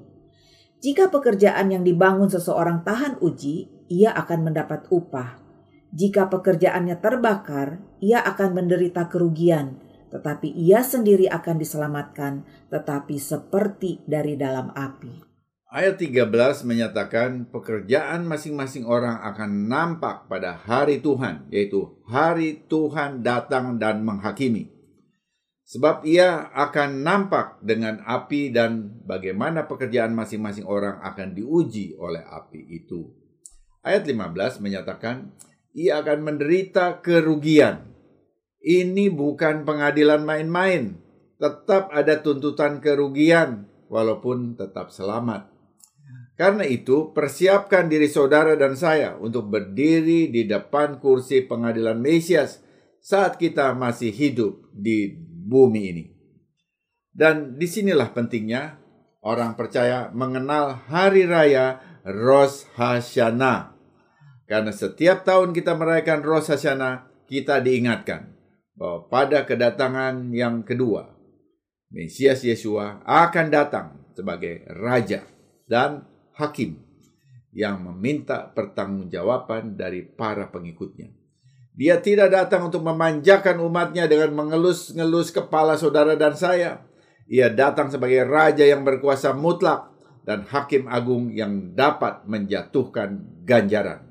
Jika 0.81 1.13
pekerjaan 1.13 1.69
yang 1.69 1.83
dibangun 1.83 2.31
seseorang 2.31 2.81
tahan 2.87 3.19
uji, 3.21 3.69
ia 3.91 4.15
akan 4.15 4.49
mendapat 4.49 4.87
upah. 4.89 5.37
Jika 5.91 6.31
pekerjaannya 6.31 7.03
terbakar, 7.03 7.83
ia 7.99 8.23
akan 8.23 8.55
menderita 8.55 9.11
kerugian, 9.11 9.75
tetapi 10.07 10.47
ia 10.47 10.87
sendiri 10.87 11.27
akan 11.27 11.59
diselamatkan, 11.59 12.47
tetapi 12.71 13.19
seperti 13.19 13.99
dari 14.07 14.39
dalam 14.39 14.71
api. 14.71 15.27
Ayat 15.71 15.99
13 15.99 16.67
menyatakan 16.67 17.47
pekerjaan 17.47 18.27
masing-masing 18.27 18.83
orang 18.87 19.19
akan 19.23 19.71
nampak 19.71 20.27
pada 20.31 20.55
hari 20.55 20.99
Tuhan, 20.99 21.47
yaitu 21.47 21.99
hari 22.07 22.63
Tuhan 22.67 23.23
datang 23.23 23.75
dan 23.75 24.03
menghakimi. 24.03 24.71
Sebab 25.71 26.03
ia 26.03 26.51
akan 26.51 27.03
nampak 27.03 27.63
dengan 27.63 28.03
api 28.03 28.51
dan 28.51 28.99
bagaimana 29.07 29.67
pekerjaan 29.67 30.11
masing-masing 30.11 30.67
orang 30.67 30.99
akan 31.03 31.31
diuji 31.31 31.95
oleh 31.95 32.19
api 32.19 32.59
itu. 32.83 33.07
Ayat 33.79 34.03
15 34.03 34.59
menyatakan, 34.59 35.31
ia 35.71 36.03
akan 36.03 36.19
menderita 36.23 36.99
kerugian. 36.99 37.91
Ini 38.61 39.09
bukan 39.09 39.65
pengadilan 39.65 40.21
main-main. 40.21 40.99
Tetap 41.41 41.89
ada 41.89 42.21
tuntutan 42.21 42.77
kerugian, 42.77 43.65
walaupun 43.89 44.53
tetap 44.53 44.93
selamat. 44.93 45.49
Karena 46.37 46.65
itu, 46.65 47.09
persiapkan 47.11 47.89
diri 47.89 48.05
saudara 48.05 48.53
dan 48.53 48.77
saya 48.77 49.17
untuk 49.17 49.49
berdiri 49.49 50.29
di 50.29 50.45
depan 50.45 51.01
kursi 51.01 51.45
pengadilan 51.45 51.97
Mesias 51.97 52.61
saat 53.01 53.41
kita 53.41 53.73
masih 53.73 54.13
hidup 54.13 54.69
di 54.69 55.09
bumi 55.25 55.81
ini. 55.89 56.05
Dan 57.11 57.57
di 57.57 57.67
sinilah 57.67 58.13
pentingnya 58.13 58.77
orang 59.25 59.57
percaya 59.57 60.13
mengenal 60.13 60.85
hari 60.87 61.25
raya 61.25 61.81
Rosh 62.05 62.65
Hashanah 62.77 63.80
karena 64.51 64.75
setiap 64.75 65.23
tahun 65.23 65.55
kita 65.55 65.79
merayakan 65.79 66.27
Rosh 66.27 66.51
Hashanah, 66.51 67.07
kita 67.23 67.63
diingatkan 67.63 68.35
bahwa 68.75 69.07
pada 69.07 69.47
kedatangan 69.47 70.27
yang 70.35 70.67
kedua, 70.67 71.07
Mesias 71.87 72.43
Yesua 72.43 72.99
akan 73.07 73.47
datang 73.47 74.11
sebagai 74.11 74.67
raja 74.75 75.23
dan 75.71 76.03
hakim 76.35 76.83
yang 77.55 77.79
meminta 77.79 78.51
pertanggungjawaban 78.51 79.79
dari 79.79 80.03
para 80.03 80.51
pengikutnya. 80.51 81.15
Dia 81.71 82.03
tidak 82.03 82.35
datang 82.35 82.67
untuk 82.67 82.83
memanjakan 82.83 83.55
umatnya 83.63 84.03
dengan 84.03 84.35
mengelus-ngelus 84.35 85.31
kepala 85.31 85.79
saudara 85.79 86.19
dan 86.19 86.35
saya. 86.35 86.83
Ia 87.31 87.47
datang 87.47 87.87
sebagai 87.87 88.27
raja 88.27 88.67
yang 88.67 88.83
berkuasa 88.83 89.31
mutlak 89.31 89.95
dan 90.27 90.43
hakim 90.43 90.91
agung 90.91 91.31
yang 91.31 91.71
dapat 91.71 92.27
menjatuhkan 92.27 93.23
ganjaran. 93.47 94.10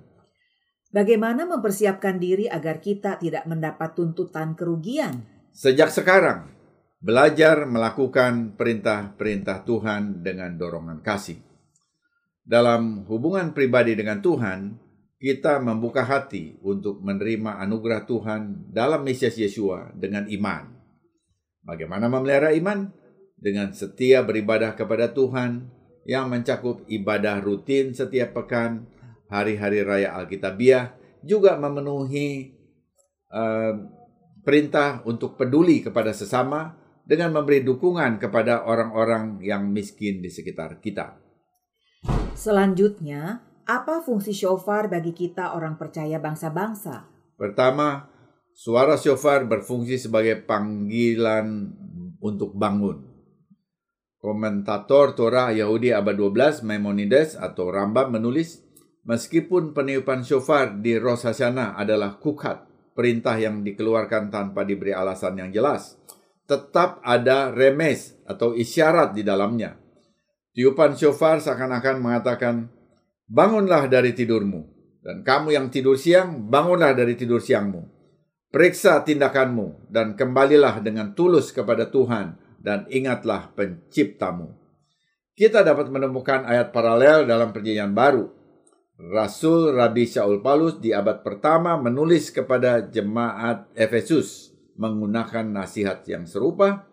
Bagaimana 0.91 1.47
mempersiapkan 1.47 2.19
diri 2.19 2.51
agar 2.51 2.83
kita 2.83 3.15
tidak 3.23 3.47
mendapat 3.47 3.95
tuntutan 3.95 4.59
kerugian? 4.59 5.23
Sejak 5.55 5.95
sekarang, 5.95 6.51
belajar 6.99 7.63
melakukan 7.63 8.59
perintah-perintah 8.59 9.63
Tuhan 9.63 10.27
dengan 10.27 10.59
dorongan 10.59 10.99
kasih. 10.99 11.39
Dalam 12.43 13.07
hubungan 13.07 13.55
pribadi 13.55 13.95
dengan 13.95 14.19
Tuhan, 14.19 14.75
kita 15.23 15.63
membuka 15.63 16.03
hati 16.03 16.59
untuk 16.59 16.99
menerima 17.07 17.63
anugerah 17.63 18.03
Tuhan 18.11 18.75
dalam 18.75 19.07
Mesias 19.07 19.39
Yesua 19.39 19.95
dengan 19.95 20.27
iman. 20.27 20.75
Bagaimana 21.63 22.11
memelihara 22.11 22.51
iman? 22.59 22.91
Dengan 23.39 23.71
setia 23.71 24.27
beribadah 24.27 24.75
kepada 24.75 25.15
Tuhan 25.15 25.71
yang 26.03 26.27
mencakup 26.27 26.83
ibadah 26.91 27.39
rutin 27.39 27.95
setiap 27.95 28.35
pekan, 28.35 28.91
hari-hari 29.31 29.87
raya 29.87 30.19
Alkitabiah, 30.19 30.93
juga 31.23 31.57
memenuhi 31.57 32.53
uh, 33.31 33.75
perintah 34.43 35.01
untuk 35.07 35.39
peduli 35.39 35.81
kepada 35.81 36.11
sesama 36.11 36.77
dengan 37.07 37.35
memberi 37.35 37.63
dukungan 37.63 38.19
kepada 38.19 38.67
orang-orang 38.67 39.43
yang 39.43 39.69
miskin 39.71 40.23
di 40.23 40.31
sekitar 40.31 40.83
kita. 40.83 41.19
Selanjutnya, 42.35 43.45
apa 43.69 44.01
fungsi 44.03 44.33
shofar 44.33 44.91
bagi 44.91 45.13
kita 45.13 45.55
orang 45.55 45.77
percaya 45.77 46.19
bangsa-bangsa? 46.19 47.07
Pertama, 47.37 48.09
suara 48.57 48.97
shofar 48.97 49.45
berfungsi 49.47 50.01
sebagai 50.01 50.43
panggilan 50.43 51.71
untuk 52.21 52.57
bangun. 52.57 53.11
Komentator 54.21 55.17
Torah 55.17 55.49
Yahudi 55.49 55.97
abad 55.97 56.13
12 56.13 56.61
Maimonides 56.61 57.41
atau 57.41 57.73
Rambam 57.73 58.13
menulis, 58.13 58.61
meskipun 59.05 59.73
peniupan 59.77 60.25
shofar 60.27 60.79
di 60.81 60.97
Rosh 60.97 61.29
Hashanah 61.29 61.77
adalah 61.77 62.17
kukat, 62.21 62.67
perintah 62.97 63.37
yang 63.39 63.65
dikeluarkan 63.65 64.29
tanpa 64.29 64.67
diberi 64.67 64.93
alasan 64.93 65.41
yang 65.41 65.51
jelas, 65.55 65.97
tetap 66.51 66.99
ada 67.07 67.55
remes 67.55 68.19
atau 68.27 68.53
isyarat 68.59 69.15
di 69.15 69.23
dalamnya. 69.23 69.79
Tiupan 70.51 70.99
shofar 70.99 71.39
seakan-akan 71.39 71.97
mengatakan, 72.03 72.67
bangunlah 73.31 73.87
dari 73.87 74.11
tidurmu. 74.11 74.67
Dan 75.01 75.25
kamu 75.25 75.57
yang 75.57 75.67
tidur 75.73 75.97
siang, 75.97 76.51
bangunlah 76.51 76.93
dari 76.93 77.17
tidur 77.17 77.41
siangmu. 77.41 77.89
Periksa 78.51 79.07
tindakanmu 79.07 79.89
dan 79.89 80.19
kembalilah 80.19 80.83
dengan 80.83 81.15
tulus 81.15 81.55
kepada 81.55 81.87
Tuhan 81.87 82.35
dan 82.59 82.85
ingatlah 82.91 83.55
penciptamu. 83.55 84.51
Kita 85.39 85.63
dapat 85.63 85.89
menemukan 85.89 86.45
ayat 86.45 86.75
paralel 86.75 87.25
dalam 87.25 87.55
perjanjian 87.55 87.95
baru. 87.95 88.40
Rasul 89.01 89.73
Rabi 89.73 90.05
Shaul 90.05 90.45
Paulus 90.45 90.77
di 90.77 90.93
abad 90.93 91.25
pertama 91.25 91.81
menulis 91.81 92.29
kepada 92.29 92.85
jemaat 92.85 93.73
Efesus 93.73 94.53
menggunakan 94.77 95.49
nasihat 95.49 96.05
yang 96.05 96.29
serupa. 96.29 96.85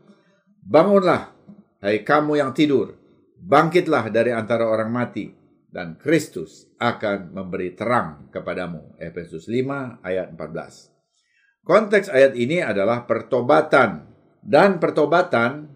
Bangunlah, 0.64 1.36
hai 1.84 2.08
kamu 2.08 2.40
yang 2.40 2.56
tidur, 2.56 2.96
bangkitlah 3.44 4.08
dari 4.08 4.32
antara 4.32 4.72
orang 4.72 4.88
mati, 4.88 5.36
dan 5.68 6.00
Kristus 6.00 6.72
akan 6.80 7.36
memberi 7.36 7.76
terang 7.76 8.32
kepadamu. 8.32 8.96
Efesus 9.04 9.52
5 9.52 10.00
ayat 10.00 10.32
14. 10.32 11.68
Konteks 11.68 12.08
ayat 12.08 12.40
ini 12.40 12.64
adalah 12.64 13.04
pertobatan 13.04 14.08
dan 14.40 14.80
pertobatan 14.80 15.76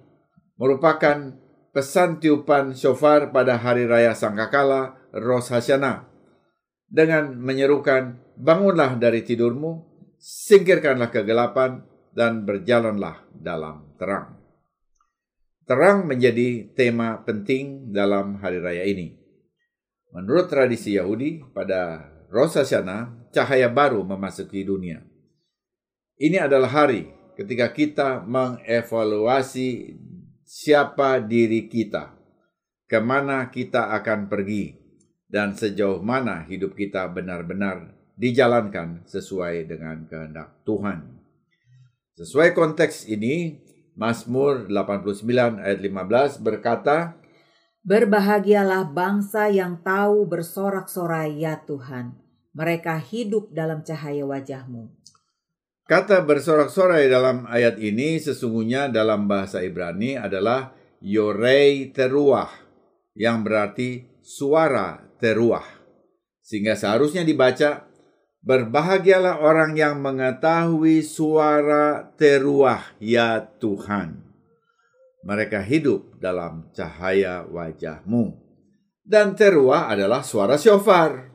merupakan 0.55 1.35
pesan 1.75 2.23
tiupan 2.23 2.71
shofar 2.71 3.35
pada 3.35 3.59
hari 3.59 3.83
raya 3.83 4.15
Sangkakala 4.15 4.95
Rosh 5.11 5.51
Hashanah 5.51 6.10
dengan 6.91 7.39
menyerukan 7.39 8.19
bangunlah 8.35 8.99
dari 8.99 9.23
tidurmu, 9.23 9.87
singkirkanlah 10.19 11.07
kegelapan 11.07 11.87
dan 12.11 12.43
berjalanlah 12.43 13.23
dalam 13.31 13.95
terang. 13.95 14.35
Terang 15.63 16.03
menjadi 16.03 16.67
tema 16.75 17.23
penting 17.23 17.95
dalam 17.95 18.43
hari 18.43 18.59
raya 18.59 18.83
ini. 18.83 19.15
Menurut 20.11 20.51
tradisi 20.51 20.99
Yahudi, 20.99 21.39
pada 21.55 22.11
Rosh 22.27 22.59
Hashanah, 22.59 23.31
cahaya 23.31 23.71
baru 23.71 24.03
memasuki 24.03 24.67
dunia. 24.67 24.99
Ini 26.19 26.43
adalah 26.51 26.67
hari 26.67 27.07
ketika 27.39 27.71
kita 27.71 28.19
mengevaluasi 28.27 29.95
siapa 30.43 31.23
diri 31.23 31.71
kita, 31.71 32.11
ke 32.91 32.99
mana 32.99 33.47
kita 33.47 33.95
akan 33.95 34.27
pergi, 34.27 34.80
dan 35.31 35.55
sejauh 35.55 36.03
mana 36.03 36.43
hidup 36.43 36.75
kita 36.75 37.07
benar-benar 37.07 37.95
dijalankan 38.19 39.07
sesuai 39.07 39.65
dengan 39.65 40.03
kehendak 40.05 40.51
Tuhan. 40.67 41.07
Sesuai 42.19 42.51
konteks 42.51 43.07
ini, 43.07 43.63
Mazmur 43.95 44.67
89 44.67 45.23
ayat 45.57 45.79
15 45.79 46.43
berkata, 46.43 47.15
Berbahagialah 47.81 48.93
bangsa 48.93 49.49
yang 49.49 49.81
tahu 49.81 50.29
bersorak-sorai 50.29 51.41
ya 51.41 51.57
Tuhan. 51.65 52.13
Mereka 52.53 52.99
hidup 53.01 53.49
dalam 53.49 53.81
cahaya 53.81 54.21
wajahmu. 54.21 54.91
Kata 55.89 56.21
bersorak-sorai 56.21 57.09
dalam 57.09 57.49
ayat 57.49 57.81
ini 57.81 58.21
sesungguhnya 58.21 58.91
dalam 58.93 59.25
bahasa 59.25 59.65
Ibrani 59.65 60.13
adalah 60.13 60.77
yorei 61.01 61.89
teruah 61.89 62.53
yang 63.17 63.41
berarti 63.41 64.05
suara 64.21 65.10
teruah. 65.21 65.65
Sehingga 66.41 66.73
seharusnya 66.73 67.21
dibaca 67.21 67.85
berbahagialah 68.41 69.39
orang 69.39 69.77
yang 69.77 70.01
mengetahui 70.01 71.05
suara 71.05 72.09
teruah 72.17 72.81
ya 72.97 73.45
Tuhan 73.61 74.31
mereka 75.21 75.61
hidup 75.61 76.17
dalam 76.17 76.69
cahaya 76.73 77.45
wajahmu. 77.45 78.37
Dan 79.01 79.33
teruah 79.37 79.89
adalah 79.89 80.25
suara 80.25 80.57
syofar. 80.57 81.29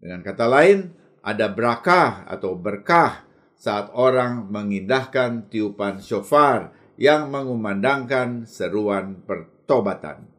Dengan 0.00 0.20
kata 0.20 0.46
lain, 0.48 0.92
ada 1.24 1.48
berakah 1.48 2.28
atau 2.28 2.56
berkah 2.56 3.24
saat 3.56 3.88
orang 3.96 4.52
mengindahkan 4.52 5.48
tiupan 5.48 6.04
syofar 6.04 6.76
yang 7.00 7.32
mengumandangkan 7.32 8.44
seruan 8.44 9.24
pertobatan. 9.24 10.33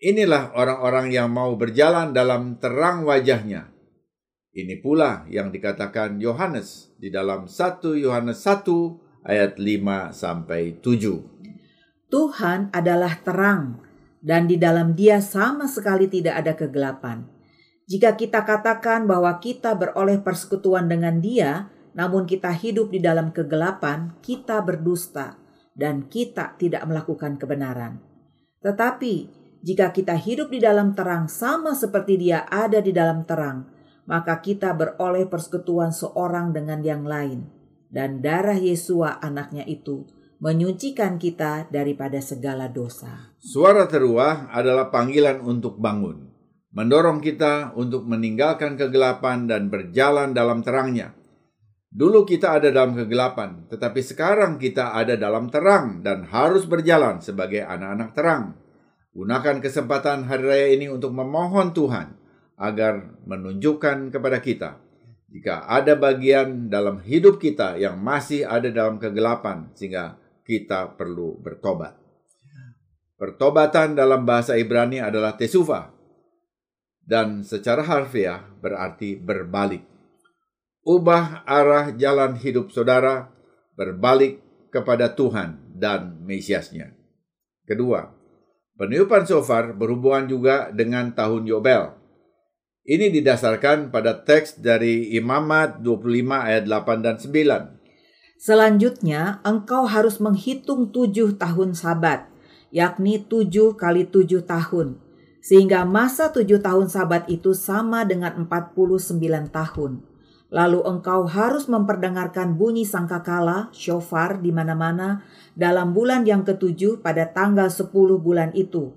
Inilah 0.00 0.56
orang-orang 0.56 1.12
yang 1.12 1.28
mau 1.28 1.52
berjalan 1.60 2.16
dalam 2.16 2.56
terang 2.56 3.04
wajahnya. 3.04 3.68
Ini 4.48 4.80
pula 4.80 5.28
yang 5.28 5.52
dikatakan 5.52 6.16
Yohanes 6.16 6.96
di 6.96 7.12
dalam 7.12 7.44
1 7.44 8.00
Yohanes 8.00 8.40
1 8.40 9.28
ayat 9.28 9.60
5 9.60 10.08
sampai 10.16 10.80
7. 10.80 12.08
Tuhan 12.08 12.72
adalah 12.72 13.20
terang, 13.20 13.84
dan 14.24 14.48
di 14.48 14.56
dalam 14.56 14.96
Dia 14.96 15.20
sama 15.20 15.68
sekali 15.68 16.08
tidak 16.08 16.48
ada 16.48 16.52
kegelapan. 16.56 17.28
Jika 17.84 18.16
kita 18.16 18.40
katakan 18.48 19.04
bahwa 19.04 19.36
kita 19.36 19.76
beroleh 19.76 20.16
persekutuan 20.24 20.88
dengan 20.88 21.20
Dia, 21.20 21.68
namun 21.92 22.24
kita 22.24 22.48
hidup 22.56 22.88
di 22.88 23.04
dalam 23.04 23.36
kegelapan, 23.36 24.16
kita 24.24 24.64
berdusta 24.64 25.36
dan 25.76 26.08
kita 26.08 26.56
tidak 26.56 26.88
melakukan 26.88 27.36
kebenaran. 27.36 28.00
Tetapi 28.64 29.39
jika 29.60 29.92
kita 29.92 30.16
hidup 30.16 30.48
di 30.48 30.60
dalam 30.60 30.96
terang, 30.96 31.28
sama 31.28 31.76
seperti 31.76 32.16
Dia 32.16 32.48
ada 32.48 32.80
di 32.80 32.96
dalam 32.96 33.28
terang, 33.28 33.68
maka 34.08 34.40
kita 34.40 34.72
beroleh 34.72 35.28
persekutuan 35.28 35.92
seorang 35.92 36.56
dengan 36.56 36.80
yang 36.80 37.04
lain, 37.04 37.44
dan 37.92 38.24
darah 38.24 38.56
Yesua, 38.56 39.20
anaknya 39.20 39.68
itu 39.68 40.08
menyucikan 40.40 41.20
kita 41.20 41.68
daripada 41.68 42.16
segala 42.24 42.72
dosa. 42.72 43.36
Suara 43.36 43.84
teruah 43.84 44.48
adalah 44.48 44.88
panggilan 44.88 45.44
untuk 45.44 45.76
bangun, 45.76 46.32
mendorong 46.72 47.20
kita 47.20 47.76
untuk 47.76 48.08
meninggalkan 48.08 48.80
kegelapan 48.80 49.44
dan 49.44 49.68
berjalan 49.68 50.32
dalam 50.32 50.64
terangnya. 50.64 51.12
Dulu 51.92 52.24
kita 52.24 52.56
ada 52.56 52.72
dalam 52.72 52.96
kegelapan, 52.96 53.68
tetapi 53.68 54.00
sekarang 54.00 54.56
kita 54.56 54.96
ada 54.96 55.20
dalam 55.20 55.52
terang 55.52 56.00
dan 56.00 56.24
harus 56.32 56.64
berjalan 56.64 57.20
sebagai 57.20 57.60
anak-anak 57.60 58.10
terang. 58.16 58.44
Gunakan 59.10 59.58
kesempatan 59.58 60.30
hari 60.30 60.44
raya 60.46 60.68
ini 60.70 60.86
untuk 60.86 61.10
memohon 61.10 61.74
Tuhan 61.74 62.14
agar 62.54 63.18
menunjukkan 63.26 64.14
kepada 64.14 64.38
kita 64.38 64.78
jika 65.30 65.66
ada 65.66 65.94
bagian 65.94 66.66
dalam 66.66 66.98
hidup 67.02 67.38
kita 67.38 67.78
yang 67.78 67.98
masih 67.98 68.42
ada 68.46 68.70
dalam 68.70 68.98
kegelapan 68.98 69.70
sehingga 69.78 70.18
kita 70.42 70.98
perlu 70.98 71.38
bertobat. 71.38 71.94
Pertobatan 73.14 73.94
dalam 73.94 74.26
bahasa 74.26 74.58
Ibrani 74.58 74.98
adalah 74.98 75.38
tesufa, 75.38 75.94
dan 77.06 77.46
secara 77.46 77.86
harfiah 77.86 78.42
berarti 78.58 79.14
berbalik. 79.14 79.86
Ubah 80.82 81.46
arah 81.46 81.92
jalan 81.94 82.34
hidup 82.40 82.72
saudara, 82.74 83.28
berbalik 83.76 84.40
kepada 84.72 85.12
Tuhan 85.12 85.60
dan 85.76 86.24
Mesiasnya. 86.24 86.96
Kedua, 87.68 88.19
peniupan 88.80 89.28
sofar 89.28 89.76
berhubungan 89.76 90.24
juga 90.24 90.72
dengan 90.72 91.12
tahun 91.12 91.44
Yobel. 91.44 91.92
Ini 92.80 93.12
didasarkan 93.12 93.92
pada 93.92 94.16
teks 94.24 94.56
dari 94.56 95.12
Imamat 95.12 95.84
25 95.84 96.32
ayat 96.32 96.64
8 96.64 97.04
dan 97.04 97.20
9. 97.20 98.40
Selanjutnya, 98.40 99.44
engkau 99.44 99.84
harus 99.84 100.16
menghitung 100.16 100.88
tujuh 100.88 101.36
tahun 101.36 101.76
sabat, 101.76 102.32
yakni 102.72 103.20
tujuh 103.20 103.76
kali 103.76 104.08
tujuh 104.08 104.48
tahun, 104.48 104.96
sehingga 105.44 105.84
masa 105.84 106.32
tujuh 106.32 106.64
tahun 106.64 106.88
sabat 106.88 107.28
itu 107.28 107.52
sama 107.52 108.08
dengan 108.08 108.48
49 108.48 109.52
tahun. 109.52 110.09
Lalu 110.50 110.82
engkau 110.82 111.30
harus 111.30 111.70
memperdengarkan 111.70 112.58
bunyi 112.58 112.82
sangkakala, 112.82 113.70
shofar 113.70 114.42
di 114.42 114.50
mana-mana 114.50 115.22
dalam 115.54 115.94
bulan 115.94 116.26
yang 116.26 116.42
ketujuh 116.42 116.98
pada 116.98 117.30
tanggal 117.30 117.70
sepuluh 117.70 118.18
bulan 118.18 118.50
itu. 118.58 118.90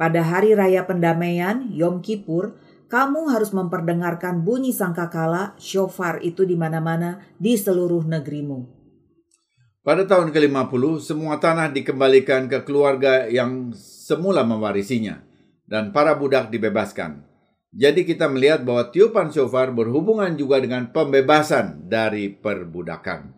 Pada 0.00 0.24
hari 0.24 0.56
raya 0.56 0.88
pendamaian, 0.88 1.68
Yom 1.70 2.00
Kippur, 2.00 2.56
kamu 2.88 3.28
harus 3.36 3.52
memperdengarkan 3.52 4.40
bunyi 4.40 4.72
sangkakala, 4.72 5.52
shofar 5.60 6.24
itu 6.24 6.48
di 6.48 6.56
mana-mana 6.56 7.20
di 7.36 7.52
seluruh 7.52 8.08
negerimu. 8.08 8.64
Pada 9.84 10.08
tahun 10.08 10.32
ke-50, 10.32 11.04
semua 11.04 11.36
tanah 11.36 11.68
dikembalikan 11.68 12.48
ke 12.48 12.64
keluarga 12.64 13.28
yang 13.28 13.76
semula 13.76 14.40
mewarisinya, 14.40 15.20
dan 15.68 15.92
para 15.92 16.16
budak 16.16 16.48
dibebaskan. 16.48 17.33
Jadi 17.74 18.06
kita 18.06 18.30
melihat 18.30 18.62
bahwa 18.62 18.86
tiupan 18.94 19.34
shofar 19.34 19.74
berhubungan 19.74 20.38
juga 20.38 20.62
dengan 20.62 20.94
pembebasan 20.94 21.90
dari 21.90 22.30
perbudakan. 22.30 23.34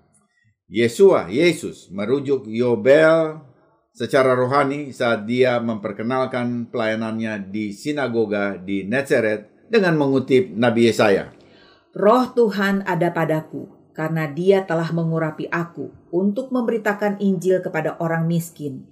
Yesua, 0.68 1.32
Yesus 1.32 1.88
merujuk 1.88 2.44
Yobel 2.44 3.40
secara 3.96 4.36
rohani 4.36 4.92
saat 4.92 5.24
dia 5.24 5.56
memperkenalkan 5.56 6.68
pelayanannya 6.68 7.48
di 7.48 7.72
sinagoga 7.72 8.60
di 8.60 8.84
Nazareth 8.84 9.72
dengan 9.72 9.96
mengutip 9.96 10.52
Nabi 10.52 10.92
Yesaya. 10.92 11.32
Roh 11.96 12.28
Tuhan 12.36 12.84
ada 12.84 13.08
padaku, 13.08 13.72
karena 13.96 14.28
dia 14.28 14.68
telah 14.68 14.92
mengurapi 14.92 15.48
aku 15.48 15.88
untuk 16.12 16.52
memberitakan 16.52 17.16
Injil 17.24 17.64
kepada 17.64 17.96
orang 17.96 18.28
miskin. 18.28 18.84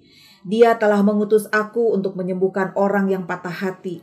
Dia 0.48 0.80
telah 0.80 1.04
mengutus 1.04 1.44
aku 1.52 1.92
untuk 1.92 2.16
menyembuhkan 2.16 2.72
orang 2.72 3.12
yang 3.12 3.28
patah 3.28 3.52
hati, 3.52 4.00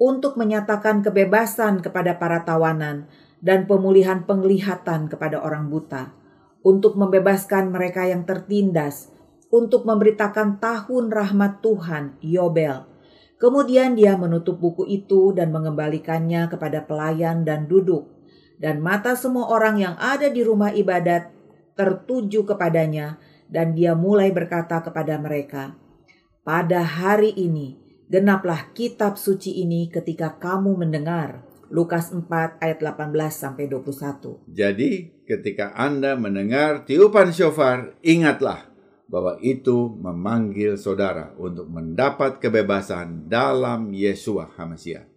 untuk 0.00 0.40
menyatakan 0.40 1.04
kebebasan 1.04 1.84
kepada 1.84 2.16
para 2.16 2.42
tawanan 2.42 3.06
dan 3.42 3.66
pemulihan 3.66 4.22
penglihatan 4.22 5.10
kepada 5.10 5.42
orang 5.42 5.66
buta, 5.66 6.14
untuk 6.62 6.94
membebaskan 6.94 7.74
mereka 7.74 8.06
yang 8.06 8.22
tertindas, 8.22 9.10
untuk 9.50 9.84
memberitakan 9.84 10.62
tahun 10.62 11.10
rahmat 11.10 11.60
Tuhan, 11.60 12.16
Yobel. 12.22 12.88
Kemudian 13.36 13.98
dia 13.98 14.14
menutup 14.14 14.62
buku 14.62 14.86
itu 14.86 15.34
dan 15.34 15.50
mengembalikannya 15.50 16.46
kepada 16.46 16.86
pelayan 16.86 17.42
dan 17.42 17.66
duduk. 17.66 18.06
Dan 18.62 18.78
mata 18.78 19.18
semua 19.18 19.50
orang 19.50 19.82
yang 19.82 19.94
ada 19.98 20.30
di 20.30 20.46
rumah 20.46 20.70
ibadat 20.70 21.34
tertuju 21.74 22.46
kepadanya, 22.46 23.18
dan 23.50 23.74
dia 23.74 23.98
mulai 23.98 24.30
berkata 24.30 24.78
kepada 24.78 25.18
mereka, 25.18 25.74
"Pada 26.46 26.86
hari 26.86 27.34
ini 27.34 27.81
genaplah 28.12 28.76
kitab 28.76 29.16
suci 29.16 29.64
ini 29.64 29.88
ketika 29.88 30.36
kamu 30.36 30.76
mendengar. 30.76 31.48
Lukas 31.72 32.12
4 32.12 32.60
ayat 32.60 32.84
18 32.84 33.16
sampai 33.32 33.64
21. 33.64 34.44
Jadi, 34.52 35.24
ketika 35.24 35.72
Anda 35.72 36.20
mendengar 36.20 36.84
tiupan 36.84 37.32
syofar, 37.32 37.96
ingatlah 38.04 38.68
bahwa 39.08 39.40
itu 39.40 39.96
memanggil 39.96 40.76
saudara 40.76 41.32
untuk 41.40 41.72
mendapat 41.72 42.44
kebebasan 42.44 43.32
dalam 43.32 43.88
Yesua 43.96 44.52
HaMasiah. 44.52 45.08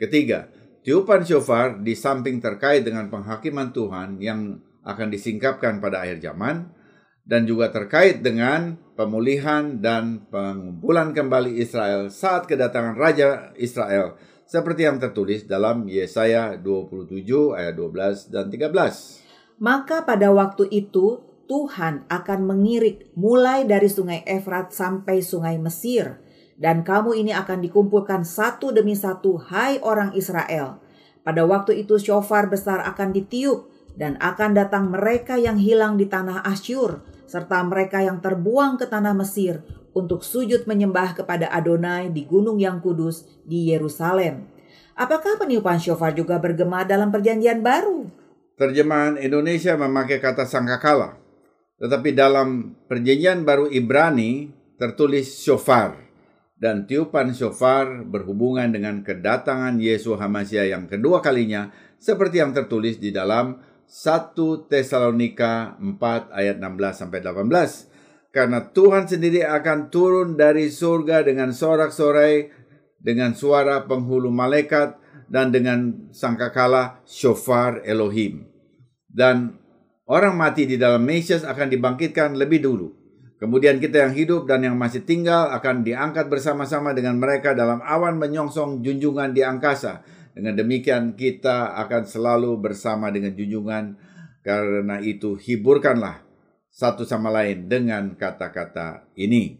Ketiga, 0.00 0.48
tiupan 0.80 1.28
syofar 1.28 1.84
di 1.84 1.92
samping 1.92 2.40
terkait 2.40 2.88
dengan 2.88 3.12
penghakiman 3.12 3.68
Tuhan 3.76 4.16
yang 4.24 4.64
akan 4.88 5.12
disingkapkan 5.12 5.84
pada 5.84 6.08
akhir 6.08 6.24
zaman, 6.24 6.72
dan 7.28 7.44
juga 7.44 7.68
terkait 7.68 8.24
dengan 8.24 8.80
pemulihan 8.96 9.76
dan 9.84 10.24
pengumpulan 10.32 11.12
kembali 11.12 11.60
Israel 11.60 12.08
saat 12.08 12.48
kedatangan 12.48 12.96
Raja 12.96 13.52
Israel 13.60 14.16
seperti 14.48 14.88
yang 14.88 14.96
tertulis 14.96 15.44
dalam 15.44 15.84
Yesaya 15.92 16.56
27 16.56 17.20
ayat 17.52 17.76
12 17.76 18.32
dan 18.32 18.48
13. 18.48 19.60
Maka 19.60 20.08
pada 20.08 20.32
waktu 20.32 20.72
itu 20.72 21.20
Tuhan 21.44 22.08
akan 22.08 22.40
mengirik 22.48 23.12
mulai 23.12 23.68
dari 23.68 23.92
sungai 23.92 24.24
Efrat 24.24 24.72
sampai 24.72 25.20
sungai 25.20 25.60
Mesir 25.60 26.16
dan 26.56 26.80
kamu 26.80 27.12
ini 27.12 27.36
akan 27.36 27.60
dikumpulkan 27.60 28.24
satu 28.24 28.72
demi 28.72 28.96
satu 28.96 29.36
hai 29.52 29.76
orang 29.84 30.16
Israel. 30.16 30.80
Pada 31.20 31.44
waktu 31.44 31.84
itu 31.84 32.00
shofar 32.00 32.48
besar 32.48 32.80
akan 32.88 33.12
ditiup 33.12 33.68
dan 34.00 34.16
akan 34.16 34.56
datang 34.56 34.88
mereka 34.88 35.36
yang 35.36 35.60
hilang 35.60 36.00
di 36.00 36.08
tanah 36.08 36.40
Asyur 36.40 37.17
serta 37.28 37.60
mereka 37.60 38.00
yang 38.00 38.24
terbuang 38.24 38.80
ke 38.80 38.88
tanah 38.88 39.12
Mesir 39.12 39.60
untuk 39.92 40.24
sujud 40.24 40.64
menyembah 40.64 41.12
kepada 41.12 41.52
Adonai 41.52 42.08
di 42.08 42.24
gunung 42.24 42.56
yang 42.56 42.80
kudus 42.80 43.28
di 43.44 43.68
Yerusalem. 43.68 44.48
Apakah 44.98 45.38
peniupan 45.38 45.78
shofar 45.78 46.16
juga 46.16 46.40
bergema 46.40 46.82
dalam 46.82 47.12
perjanjian 47.12 47.62
baru? 47.62 48.10
Terjemahan 48.58 49.20
Indonesia 49.20 49.78
memakai 49.78 50.18
kata 50.18 50.42
sangkakala, 50.42 51.14
tetapi 51.78 52.10
dalam 52.16 52.74
perjanjian 52.90 53.46
baru 53.46 53.70
Ibrani 53.70 54.50
tertulis 54.74 55.38
shofar 55.38 56.08
dan 56.58 56.90
tiupan 56.90 57.30
shofar 57.30 58.02
berhubungan 58.02 58.74
dengan 58.74 59.06
kedatangan 59.06 59.78
Yesus 59.78 60.18
Hamasiah 60.18 60.66
yang 60.66 60.90
kedua 60.90 61.22
kalinya 61.22 61.70
seperti 62.02 62.42
yang 62.42 62.50
tertulis 62.50 62.98
di 62.98 63.14
dalam 63.14 63.62
1 63.88 64.68
Tesalonika 64.68 65.80
4 65.80 66.28
ayat 66.28 66.60
16 66.60 66.92
sampai 66.92 67.24
18. 67.24 67.88
Karena 68.28 68.60
Tuhan 68.60 69.08
sendiri 69.08 69.40
akan 69.48 69.88
turun 69.88 70.36
dari 70.36 70.68
surga 70.68 71.24
dengan 71.24 71.56
sorak-sorai, 71.56 72.52
dengan 73.00 73.32
suara 73.32 73.88
penghulu 73.88 74.28
malaikat, 74.28 75.00
dan 75.32 75.48
dengan 75.48 76.12
sangkakala 76.12 77.00
shofar 77.08 77.80
Elohim. 77.88 78.44
Dan 79.08 79.56
orang 80.04 80.36
mati 80.36 80.68
di 80.68 80.76
dalam 80.76 81.00
Mesias 81.00 81.40
akan 81.48 81.72
dibangkitkan 81.72 82.36
lebih 82.36 82.60
dulu. 82.60 82.92
Kemudian 83.40 83.80
kita 83.80 84.04
yang 84.04 84.12
hidup 84.12 84.44
dan 84.44 84.68
yang 84.68 84.76
masih 84.76 85.06
tinggal 85.08 85.48
akan 85.54 85.80
diangkat 85.80 86.28
bersama-sama 86.28 86.92
dengan 86.92 87.16
mereka 87.16 87.56
dalam 87.56 87.80
awan 87.80 88.20
menyongsong 88.20 88.84
junjungan 88.84 89.32
di 89.32 89.46
angkasa 89.46 90.04
dengan 90.36 90.54
demikian 90.56 91.16
kita 91.16 91.76
akan 91.80 92.02
selalu 92.08 92.56
bersama 92.60 93.08
dengan 93.08 93.32
junjungan 93.32 93.96
karena 94.44 95.00
itu 95.00 95.36
hiburkanlah 95.36 96.24
satu 96.68 97.02
sama 97.02 97.28
lain 97.32 97.66
dengan 97.66 98.14
kata-kata 98.14 99.08
ini. 99.18 99.58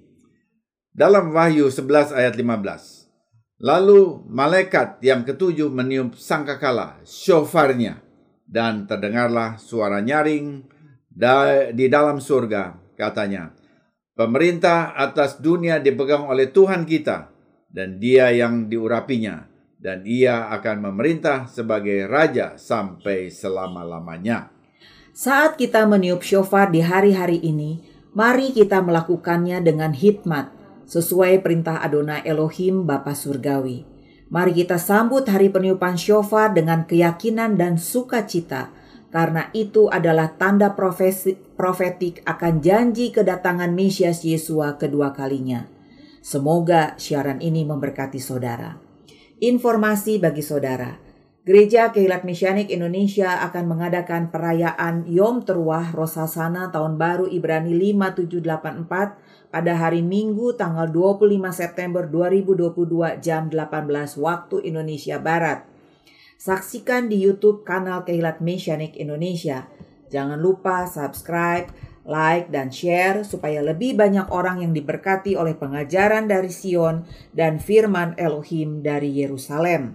Dalam 0.94 1.34
Wahyu 1.34 1.70
11 1.70 2.14
ayat 2.14 2.34
15. 2.38 3.10
Lalu 3.58 4.22
malaikat 4.30 5.02
yang 5.02 5.26
ketujuh 5.26 5.66
meniup 5.66 6.14
sangkakala, 6.14 7.02
shofarnya, 7.02 7.98
dan 8.46 8.86
terdengarlah 8.86 9.58
suara 9.58 9.98
nyaring 9.98 10.62
di 11.74 11.86
dalam 11.90 12.22
surga, 12.22 12.78
katanya, 12.94 13.50
Pemerintah 14.14 14.98
atas 14.98 15.38
dunia 15.42 15.78
dipegang 15.82 16.26
oleh 16.26 16.50
Tuhan 16.50 16.86
kita, 16.86 17.34
dan 17.70 17.98
dia 17.98 18.30
yang 18.30 18.70
diurapinya, 18.70 19.47
dan 19.78 20.02
ia 20.02 20.50
akan 20.50 20.90
memerintah 20.90 21.46
sebagai 21.46 22.10
raja 22.10 22.58
sampai 22.58 23.30
selama-lamanya. 23.30 24.50
Saat 25.14 25.58
kita 25.58 25.86
meniup 25.86 26.22
shofar 26.22 26.70
di 26.70 26.82
hari-hari 26.82 27.42
ini, 27.42 27.82
mari 28.14 28.54
kita 28.54 28.82
melakukannya 28.82 29.62
dengan 29.62 29.94
hikmat, 29.94 30.54
sesuai 30.86 31.42
perintah 31.42 31.82
Adonai 31.82 32.22
Elohim 32.26 32.86
Bapa 32.86 33.14
Surgawi. 33.14 33.86
Mari 34.28 34.52
kita 34.52 34.76
sambut 34.76 35.24
hari 35.26 35.48
peniupan 35.48 35.96
shofar 35.96 36.52
dengan 36.52 36.84
keyakinan 36.84 37.56
dan 37.56 37.80
sukacita, 37.80 38.70
karena 39.08 39.48
itu 39.56 39.88
adalah 39.88 40.36
tanda 40.36 40.76
profesi, 40.76 41.34
profetik 41.56 42.20
akan 42.28 42.60
janji 42.60 43.08
kedatangan 43.08 43.72
Mesias 43.72 44.20
Yesua 44.20 44.76
kedua 44.76 45.16
kalinya. 45.16 45.64
Semoga 46.20 46.92
siaran 47.00 47.40
ini 47.40 47.64
memberkati 47.64 48.20
saudara. 48.20 48.87
Informasi 49.38 50.18
bagi 50.18 50.42
saudara. 50.42 50.98
Gereja 51.46 51.94
Kehilat 51.94 52.26
Mesianik 52.26 52.74
Indonesia 52.74 53.38
akan 53.46 53.70
mengadakan 53.70 54.34
perayaan 54.34 55.06
Yom 55.06 55.46
Teruah 55.46 55.94
Rosasana 55.94 56.74
Tahun 56.74 56.98
Baru 56.98 57.30
Ibrani 57.30 57.70
5784 57.94 59.54
pada 59.54 59.72
hari 59.78 60.02
Minggu 60.02 60.58
tanggal 60.58 60.90
25 60.90 61.54
September 61.54 62.10
2022 62.10 63.22
jam 63.22 63.46
18 63.46 64.18
waktu 64.18 64.56
Indonesia 64.66 65.22
Barat. 65.22 65.62
Saksikan 66.34 67.06
di 67.06 67.22
YouTube 67.22 67.62
kanal 67.62 68.02
Kehilat 68.02 68.42
Mesianik 68.42 68.98
Indonesia. 68.98 69.70
Jangan 70.10 70.42
lupa 70.42 70.90
subscribe, 70.90 71.70
like, 72.08 72.48
dan 72.48 72.72
share 72.72 73.22
supaya 73.22 73.60
lebih 73.60 73.94
banyak 73.94 74.32
orang 74.32 74.64
yang 74.64 74.72
diberkati 74.72 75.36
oleh 75.36 75.52
pengajaran 75.54 76.24
dari 76.24 76.48
Sion 76.48 77.04
dan 77.36 77.60
firman 77.60 78.16
Elohim 78.16 78.80
dari 78.80 79.12
Yerusalem. 79.12 79.94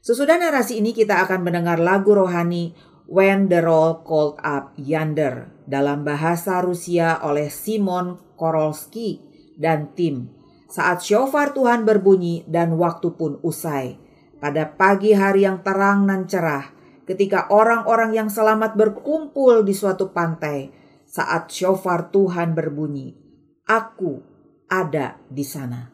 Sesudah 0.00 0.40
narasi 0.40 0.80
ini 0.80 0.96
kita 0.96 1.20
akan 1.28 1.44
mendengar 1.44 1.76
lagu 1.76 2.16
rohani 2.16 2.72
When 3.06 3.46
the 3.52 3.62
Roll 3.62 4.02
Called 4.02 4.40
Up 4.42 4.74
Yonder 4.80 5.52
dalam 5.68 6.02
bahasa 6.02 6.58
Rusia 6.64 7.22
oleh 7.22 7.52
Simon 7.52 8.18
Korolski 8.34 9.22
dan 9.54 9.94
tim. 9.94 10.30
Saat 10.66 11.06
shofar 11.06 11.54
Tuhan 11.54 11.86
berbunyi 11.86 12.42
dan 12.50 12.74
waktu 12.74 13.14
pun 13.14 13.38
usai. 13.46 13.98
Pada 14.42 14.66
pagi 14.66 15.14
hari 15.14 15.46
yang 15.46 15.62
terang 15.62 16.06
dan 16.06 16.26
cerah, 16.26 16.70
ketika 17.06 17.46
orang-orang 17.54 18.14
yang 18.14 18.28
selamat 18.28 18.74
berkumpul 18.74 19.62
di 19.62 19.74
suatu 19.74 20.10
pantai, 20.10 20.85
saat 21.16 21.48
shofar 21.48 22.12
Tuhan 22.12 22.52
berbunyi, 22.52 23.16
aku 23.64 24.20
ada 24.68 25.16
di 25.32 25.42
sana. 25.48 25.88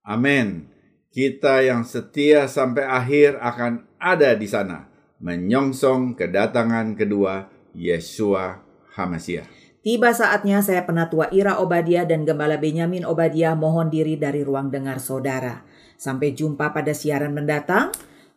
Amin 0.00 0.72
kita 1.12 1.60
yang 1.60 1.84
setia 1.84 2.48
sampai 2.48 2.88
akhir 2.88 3.36
akan 3.36 3.84
ada 4.00 4.32
di 4.32 4.48
sana, 4.48 4.88
menyongsong 5.20 6.16
kedatangan 6.16 6.96
kedua 6.96 7.52
Yesua 7.76 8.64
Hamasiah. 8.96 9.44
Tiba 9.84 10.16
saatnya 10.16 10.64
saya 10.64 10.88
penatua 10.88 11.28
Ira 11.28 11.60
Obadia 11.60 12.08
dan 12.08 12.24
Gembala 12.24 12.56
Benyamin 12.56 13.04
Obadia 13.04 13.52
mohon 13.52 13.92
diri 13.92 14.16
dari 14.16 14.40
ruang 14.40 14.72
dengar 14.72 15.04
saudara. 15.04 15.68
Sampai 16.00 16.32
jumpa 16.32 16.72
pada 16.72 16.96
siaran 16.96 17.36
mendatang. 17.36 17.92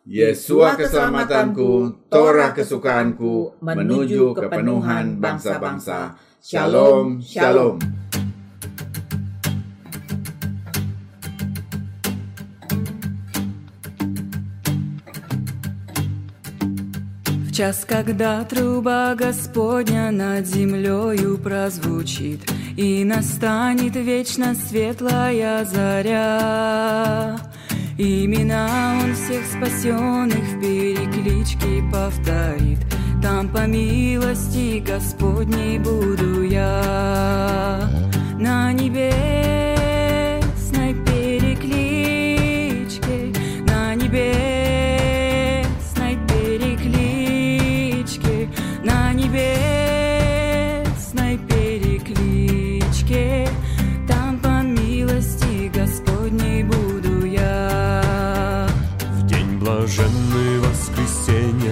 Yesua 0.06 0.78
keselamatanku, 0.78 2.06
Torah 2.06 2.54
kesukaanku, 2.54 3.58
menuju 3.58 4.38
kepenuhan 4.38 5.18
bangsa-bangsa. 5.18 6.14
Shalom, 6.38 7.18
shalom. 7.18 7.82
час, 17.56 17.86
когда 17.88 18.44
труба 18.44 19.14
Господня 19.16 20.10
над 20.10 20.46
землею 20.46 21.38
прозвучит, 21.38 22.42
И 22.76 23.02
настанет 23.02 23.96
вечно 23.96 24.54
светлая 24.54 25.64
заря. 25.64 27.38
Имена 27.98 28.98
Он 29.02 29.14
всех 29.14 29.46
спасенных 29.46 30.36
в 30.36 30.60
перекличке 30.60 31.82
повторит, 31.90 32.78
Там 33.22 33.48
по 33.48 33.66
милости 33.66 34.84
Господней 34.86 35.78
буду 35.78 36.42
я. 36.42 37.88
На 38.38 38.70
небесной 38.72 39.65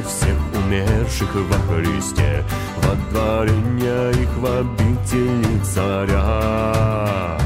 всех 0.07 0.37
умерших 0.55 1.35
во 1.35 1.75
Христе, 1.75 2.45
водворения 2.83 4.11
их 4.11 4.37
в 4.37 4.47
обители 4.47 5.61
царя. 5.63 7.39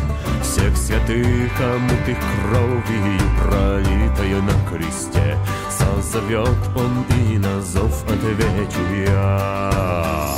Всех 0.43 0.77
святых, 0.77 1.53
омытых 1.61 2.19
кровью, 2.19 3.21
пролитою 3.43 4.43
на 4.43 4.53
кресте, 4.71 5.37
Созовет 5.71 6.49
он 6.75 7.05
и 7.19 7.39
на 7.39 7.61
зов 7.61 8.05
отвечу 8.05 8.81
я. 9.07 10.35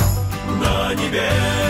На 0.59 0.93
небесной 0.93 1.60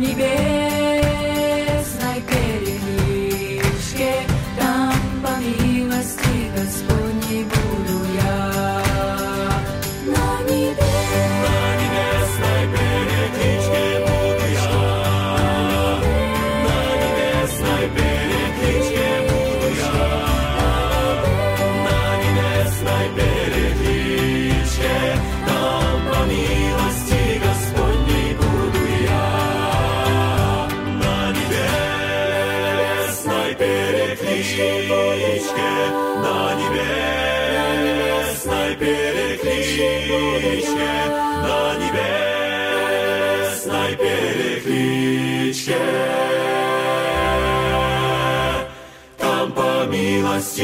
money, 0.00 0.12
baby. 0.16 0.33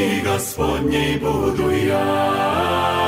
милости 0.00 0.22
Господней 0.24 1.18
буду 1.18 1.70
я. 1.70 2.99